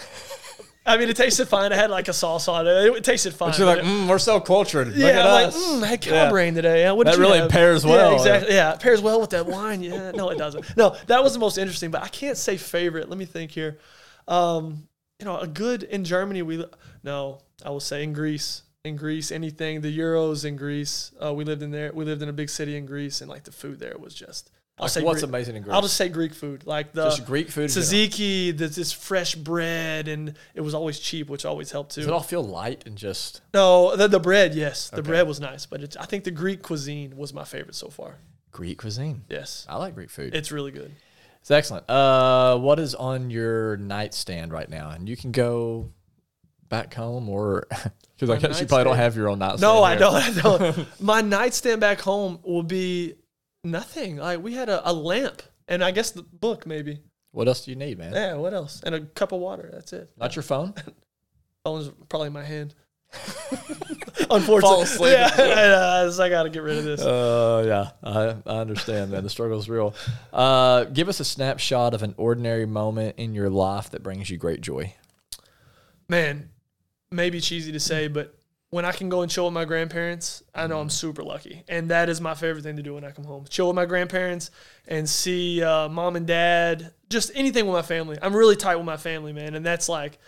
[0.86, 1.70] I mean, it tasted fine.
[1.72, 2.70] It had like a sauce on it.
[2.70, 3.50] It, tasted fine.
[3.50, 4.88] But you're like, mm, we're so cultured.
[4.88, 5.56] Look yeah, at I'm like, us.
[5.56, 6.30] mm, I had cow Yeah.
[6.30, 6.80] brain today.
[6.82, 7.50] Yeah, what did That really have?
[7.50, 8.14] pairs Yeah, well.
[8.14, 8.54] exactly.
[8.54, 9.82] Yeah, it pairs well with that wine.
[9.82, 10.76] Yeah, no, it doesn't.
[10.76, 11.90] No, that was the most interesting.
[11.90, 13.08] But I can't say favorite.
[13.10, 13.78] Let me think here.
[14.26, 14.88] Um,
[15.18, 16.40] you know, a good in Germany.
[16.42, 16.64] We
[17.04, 18.62] no, I will say in Greece.
[18.84, 21.12] In Greece, anything the Euros in Greece.
[21.22, 21.92] Uh, we lived in there.
[21.92, 24.50] We lived in a big city in Greece, and like the food there was just.
[24.78, 25.74] I'll Like, say what's Greek- amazing in Greece?
[25.74, 30.08] I'll just say Greek food, like the Just Greek food tzatziki, this, this fresh bread,
[30.08, 32.00] and it was always cheap, which always helped too.
[32.00, 33.42] Does it all feel light and just?
[33.52, 35.08] No, the, the bread, yes, the Okay.
[35.10, 38.16] bread was nice, but it's, I think the Greek cuisine was my favorite so far.
[38.50, 39.24] Greek cuisine.
[39.28, 40.34] Yes, I like Greek food.
[40.34, 40.90] it's really good.
[41.42, 41.88] It's excellent.
[41.90, 44.88] Uh, what is on your nightstand right now?
[44.88, 45.90] And you can go
[46.70, 47.66] back home or
[48.20, 49.62] because I guess you probably don't have your own nightstand.
[49.62, 50.14] No, I don't.
[50.14, 51.00] I don't.
[51.00, 53.14] my nightstand back home will be
[53.64, 54.16] nothing.
[54.16, 57.00] Like we had a, a lamp and I guess the book maybe.
[57.32, 58.12] What else do you need, man?
[58.12, 58.82] Yeah, what else?
[58.84, 59.70] And a cup of water.
[59.72, 60.10] That's it.
[60.18, 60.74] Not your phone.
[61.64, 62.74] Phone's probably in my hand.
[64.30, 65.12] Unfortunately.
[65.12, 67.00] Yeah, I, I, I got to get rid of this.
[67.00, 69.22] Uh, yeah, I, I understand, man.
[69.22, 69.94] The struggle's real.
[70.32, 74.36] Uh, give us a snapshot of an ordinary moment in your life that brings you
[74.36, 74.94] great joy.
[76.08, 76.50] Man,
[77.10, 78.34] maybe cheesy to say, but
[78.70, 81.90] when I can go and chill with my grandparents, I know I'm super lucky, and
[81.90, 83.44] that is my favorite thing to do when I come home.
[83.48, 84.52] Chill with my grandparents
[84.86, 88.16] and see uh, mom and dad, just anything with my family.
[88.22, 90.18] I'm really tight with my family, man, and that's like,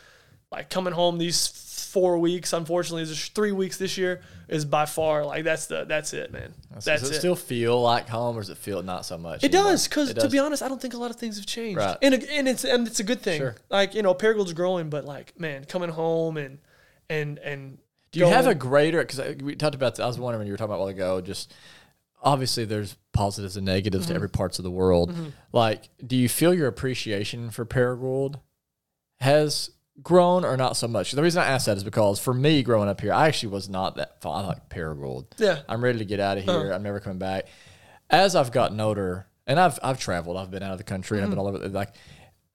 [0.51, 1.47] like coming home these
[1.93, 2.53] four weeks.
[2.53, 6.53] Unfortunately, there's three weeks this year is by far like that's the that's it, man.
[6.73, 7.19] That's does it, it.
[7.21, 9.45] still feel like home, or does it feel not so much?
[9.45, 9.71] It anymore?
[9.71, 11.97] does, because to be honest, I don't think a lot of things have changed, Right.
[12.03, 13.39] and and it's and it's a good thing.
[13.39, 13.55] Sure.
[13.71, 16.59] Like you know, Paragould's growing, but like man, coming home and
[17.13, 17.79] and and
[18.13, 19.01] Do you have a greater?
[19.05, 19.99] Because we talked about.
[20.01, 21.21] I was wondering when you were talking about a while ago.
[21.21, 21.53] Just
[22.23, 24.13] obviously, there's positives and negatives Mm-hmm.
[24.13, 25.15] to every parts of the world.
[25.53, 28.37] Like, do you feel your appreciation for Paragould
[29.21, 29.71] has
[30.03, 31.13] grown or not so much?
[31.13, 33.69] The reason I ask that is because for me, growing up here, I actually was
[33.69, 34.45] not that fond.
[34.47, 35.27] I like Paragould.
[35.39, 36.53] yeah I'm ready to get out of here.
[36.55, 36.75] Uh-huh.
[36.75, 37.47] I'm never coming back.
[38.11, 41.25] As I've gotten older, and I've I've traveled, I've been out of the country, and
[41.25, 41.57] I've been Mm-hmm.
[41.57, 41.69] all over.
[41.69, 41.95] Like,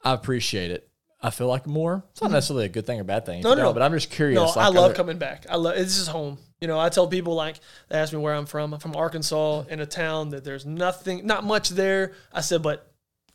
[0.04, 0.90] I appreciate it.
[1.22, 2.04] I feel like more.
[2.12, 3.42] It's not necessarily a good thing or bad thing.
[3.42, 3.74] No, no, no.
[3.74, 4.36] But I'm just curious.
[4.38, 5.46] No, like, I love there- coming back.
[5.50, 6.38] I love this is home.
[6.62, 7.60] You know, I tell people like
[7.90, 8.74] they ask me where I'm from.
[8.74, 12.14] I'm from Arkansas in a town that there's nothing, not much there.
[12.34, 12.92] I said, but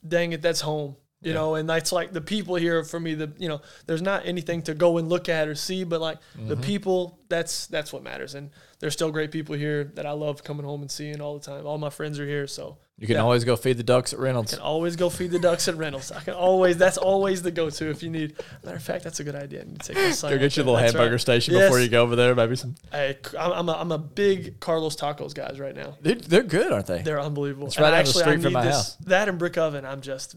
[0.06, 0.96] dang it, that's home.
[1.24, 3.14] You know, and that's like the people here for me.
[3.14, 6.18] The you know, there's not anything to go and look at or see, but like
[6.34, 6.62] the Mm-hmm.
[6.62, 8.34] people, that's that's what matters.
[8.34, 8.50] And
[8.82, 11.64] there's still great people here that I love coming home and seeing all the time.
[11.66, 13.22] All my friends are here, so You can Yeah.
[13.22, 14.52] always go feed the ducks at Reynolds.
[14.52, 16.12] can always go feed the ducks at Reynolds.
[16.12, 16.76] I can always.
[16.76, 18.34] That's always the go-to if you need.
[18.64, 19.62] Matter of fact, that's a good idea.
[19.62, 21.20] I need to take my son Go get your little That's hamburger right.
[21.20, 21.64] station Yes.
[21.64, 22.34] before you go over there.
[22.34, 22.74] Maybe some.
[22.92, 25.96] Hey, I'm I'm a, I'm a big Carlos Tacos guys right now.
[26.02, 27.02] They're, they're good, aren't they?
[27.02, 27.68] They're unbelievable.
[27.68, 28.96] It's right And down the actually, I street from my this- house.
[29.06, 30.36] That and Brick Oven, I'm just,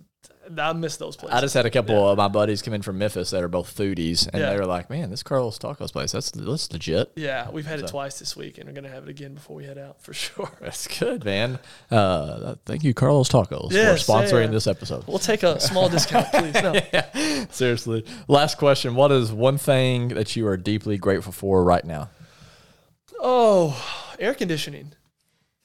[0.58, 1.38] I miss those places.
[1.38, 3.76] I just had a couple of my buddies come in from Memphis that are both
[3.76, 4.52] foodies, and Yeah.
[4.52, 7.12] they were like, "Man, this Carlos Tacos place, that's that's legit.
[7.16, 9.66] yeah, we've had it twice this week, and we're gonna have it again before we
[9.66, 10.52] head out for sure.
[10.62, 11.60] That's good, man.
[11.92, 14.52] Uh, thank you, Carlos Tacos, Yes, for sponsoring yeah.
[14.52, 15.06] this episode.
[15.08, 16.54] We'll take a small discount, please.
[16.54, 17.46] No.
[17.52, 18.06] Seriously.
[18.28, 22.10] Last question: What is one thing that you are deeply grateful for right now?
[23.20, 23.76] Oh,
[24.20, 24.94] air conditioning.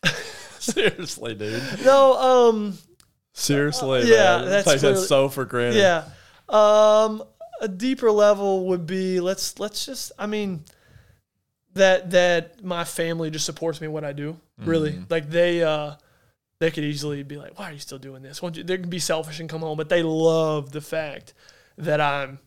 [0.58, 1.62] Seriously, dude.
[1.84, 2.78] No, um,
[3.32, 4.48] Seriously, Yeah, man.
[4.48, 5.78] that's Take that clearly- so for granted.
[5.78, 6.04] yeah.
[6.48, 7.22] Um,
[7.60, 10.12] a deeper level would be let's let's just.
[10.18, 10.64] I mean,
[11.74, 14.36] that that my family just supports me in what I do.
[14.58, 15.94] Really, like they uh
[16.58, 18.90] they could easily be like, "Why are you still doing this?" Won't you, they can
[18.90, 21.32] be selfish and come home, but they love the fact
[21.78, 22.40] that I'm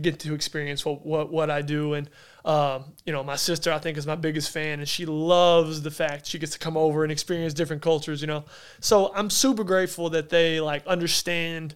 [0.00, 1.94] get to experience what what, what I do.
[1.94, 2.08] And
[2.44, 5.90] um, you know, my sister I think is my biggest fan, and she loves the
[5.90, 8.20] fact she gets to come over and experience different cultures.
[8.20, 8.44] You know,
[8.80, 11.74] so I'm super grateful that they like understand.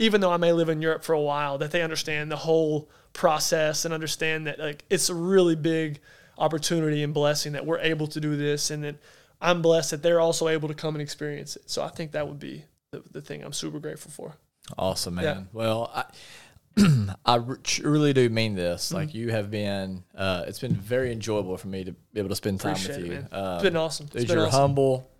[0.00, 2.88] Even though I may live in Europe for a while, that they understand the whole
[3.12, 5.98] process and understand that like it's a really big
[6.38, 8.94] opportunity and blessing that we're able to do this, and that
[9.40, 11.68] I'm blessed that they're also able to come and experience it.
[11.68, 14.36] So I think that would be the, the thing I'm super grateful for.
[14.76, 15.24] Awesome, man.
[15.24, 15.42] Yeah.
[15.52, 16.04] Well, I,
[17.26, 18.86] I truly do mean this.
[18.86, 18.94] Mm-hmm.
[18.96, 22.36] Like you have been, uh, it's been very enjoyable for me to be able to
[22.36, 23.12] spend time Appreciate with you.
[23.12, 23.28] man.
[23.32, 24.06] Um, It's been awesome.
[24.06, 24.60] It's dude, been you're awesome.
[24.60, 25.10] humble,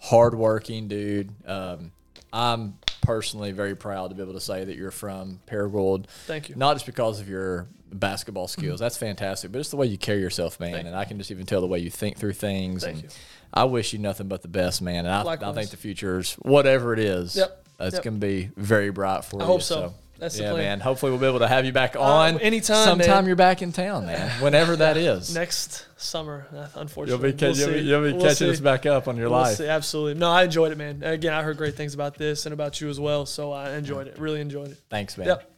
[0.00, 1.30] hardworking, dude.
[1.46, 1.92] Um,
[2.32, 6.06] I'm personally very proud to be able to say that you're from Paragould.
[6.26, 6.56] Thank you.
[6.56, 10.20] Not just because of your basketball skills, that's fantastic, but it's the way you carry
[10.20, 10.72] yourself, man.
[10.72, 12.84] Thank and I can just even tell the way you think through things.
[12.84, 13.10] Thank and you.
[13.54, 15.06] I wish you nothing but the best, man.
[15.06, 17.34] And I, I think the future's whatever it is.
[17.36, 17.64] Yep.
[17.80, 18.02] It's Yep.
[18.04, 19.46] going to be very bright for I you.
[19.46, 19.94] hope so.
[20.18, 20.64] That's the yeah, plan.
[20.64, 20.80] Uh, man.
[20.80, 23.26] Hopefully, we'll be able to have you back on anytime, Sometime man.
[23.26, 24.30] you're back in town, man.
[24.42, 25.32] Whenever that is.
[25.34, 27.32] Next summer, uh, You'll unfortunately.
[27.32, 28.50] be, ca- We'll you'll be, you'll be We'll catching see.
[28.50, 29.56] us back up on your We'll life.
[29.58, 29.66] see.
[29.68, 30.14] Absolutely.
[30.20, 31.02] No, I enjoyed it, man.
[31.04, 33.26] Again, I heard great things about this and about you as well.
[33.26, 34.18] So I enjoyed it.
[34.18, 34.78] Really enjoyed it.
[34.90, 35.28] Thanks, man.
[35.28, 35.50] Yep.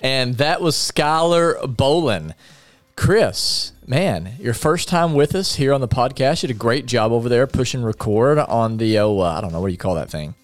[0.00, 2.34] And that was Skyler Bowlin.
[2.96, 6.42] Chris, man, your first time with us here on the podcast.
[6.42, 9.52] You did a great job over there pushing record on the, oh, uh, I don't
[9.52, 10.34] know, what do you call that thing?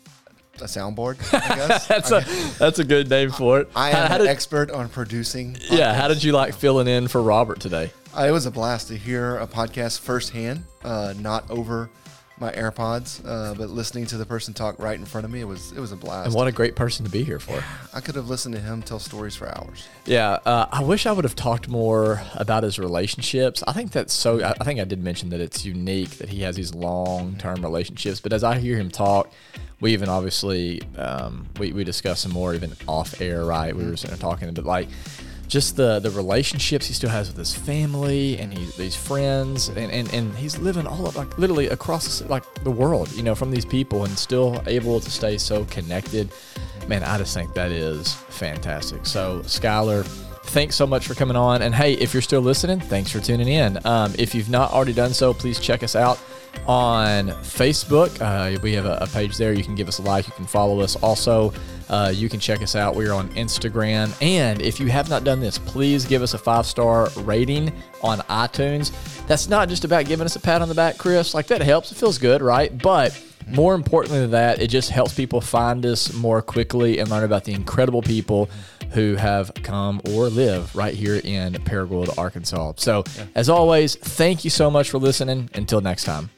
[0.63, 1.87] A soundboard, I guess.
[1.87, 2.21] That's a
[2.59, 3.71] that's a good name for it.
[3.77, 5.57] I How- am how an did- expert on producing.
[5.71, 7.91] Yeah, how did you like filling in for Robert today?
[8.17, 11.91] Uh, it was a blast to hear a podcast firsthand, uh, not over
[12.41, 15.41] my AirPods, uh, but listening to the person talk right in front of me.
[15.41, 16.27] It was it was a blast.
[16.27, 17.63] And what a great person to be here for.
[17.93, 19.89] I could have listened to him tell stories for hours.
[20.05, 23.63] Yeah, uh, I wish I would have talked more about his relationships.
[23.67, 24.43] I think that's so.
[24.43, 28.21] I I think I did mention that it's unique that he has these long-term relationships.
[28.21, 29.33] But as I hear him talk,
[29.81, 33.45] we even obviously um, we we discuss some more even off air.
[33.45, 34.89] Right, we were sitting there talking, but like
[35.49, 39.91] just the the relationships he still has with his family and he, these friends and,
[39.91, 43.51] and and he's living all of like literally across like the world you know from
[43.51, 46.31] these people and still able to stay so connected
[46.87, 50.07] man i just think that is fantastic so skyler
[50.49, 51.63] thanks so much for coming on.
[51.63, 53.79] And hey, if you're still listening, thanks for tuning in.
[53.87, 56.19] Um, if you've not already done so, please check us out
[56.67, 58.21] on Facebook.
[58.21, 59.53] Uh, we have a, a, page there.
[59.53, 60.27] You can give us a like.
[60.27, 60.97] You can follow us.
[60.97, 61.53] Also,
[61.89, 62.95] uh, you can check us out.
[62.95, 64.15] We are on Instagram.
[64.23, 67.73] And if you have not done this, please give us a five star rating
[68.03, 68.93] on iTunes.
[69.27, 71.35] That's not just about giving us a pat on the back, Chris.
[71.35, 71.93] Like that helps.
[71.93, 72.77] It feels good, right?
[72.77, 73.19] But
[73.49, 77.45] more importantly than that, it just helps people find us more quickly and learn about
[77.45, 78.51] the incredible people
[78.91, 82.75] who have come or live right here in Paragould, Arkansas.
[82.77, 85.51] So, as always, thank you so much for listening.
[85.55, 86.31] Until next time.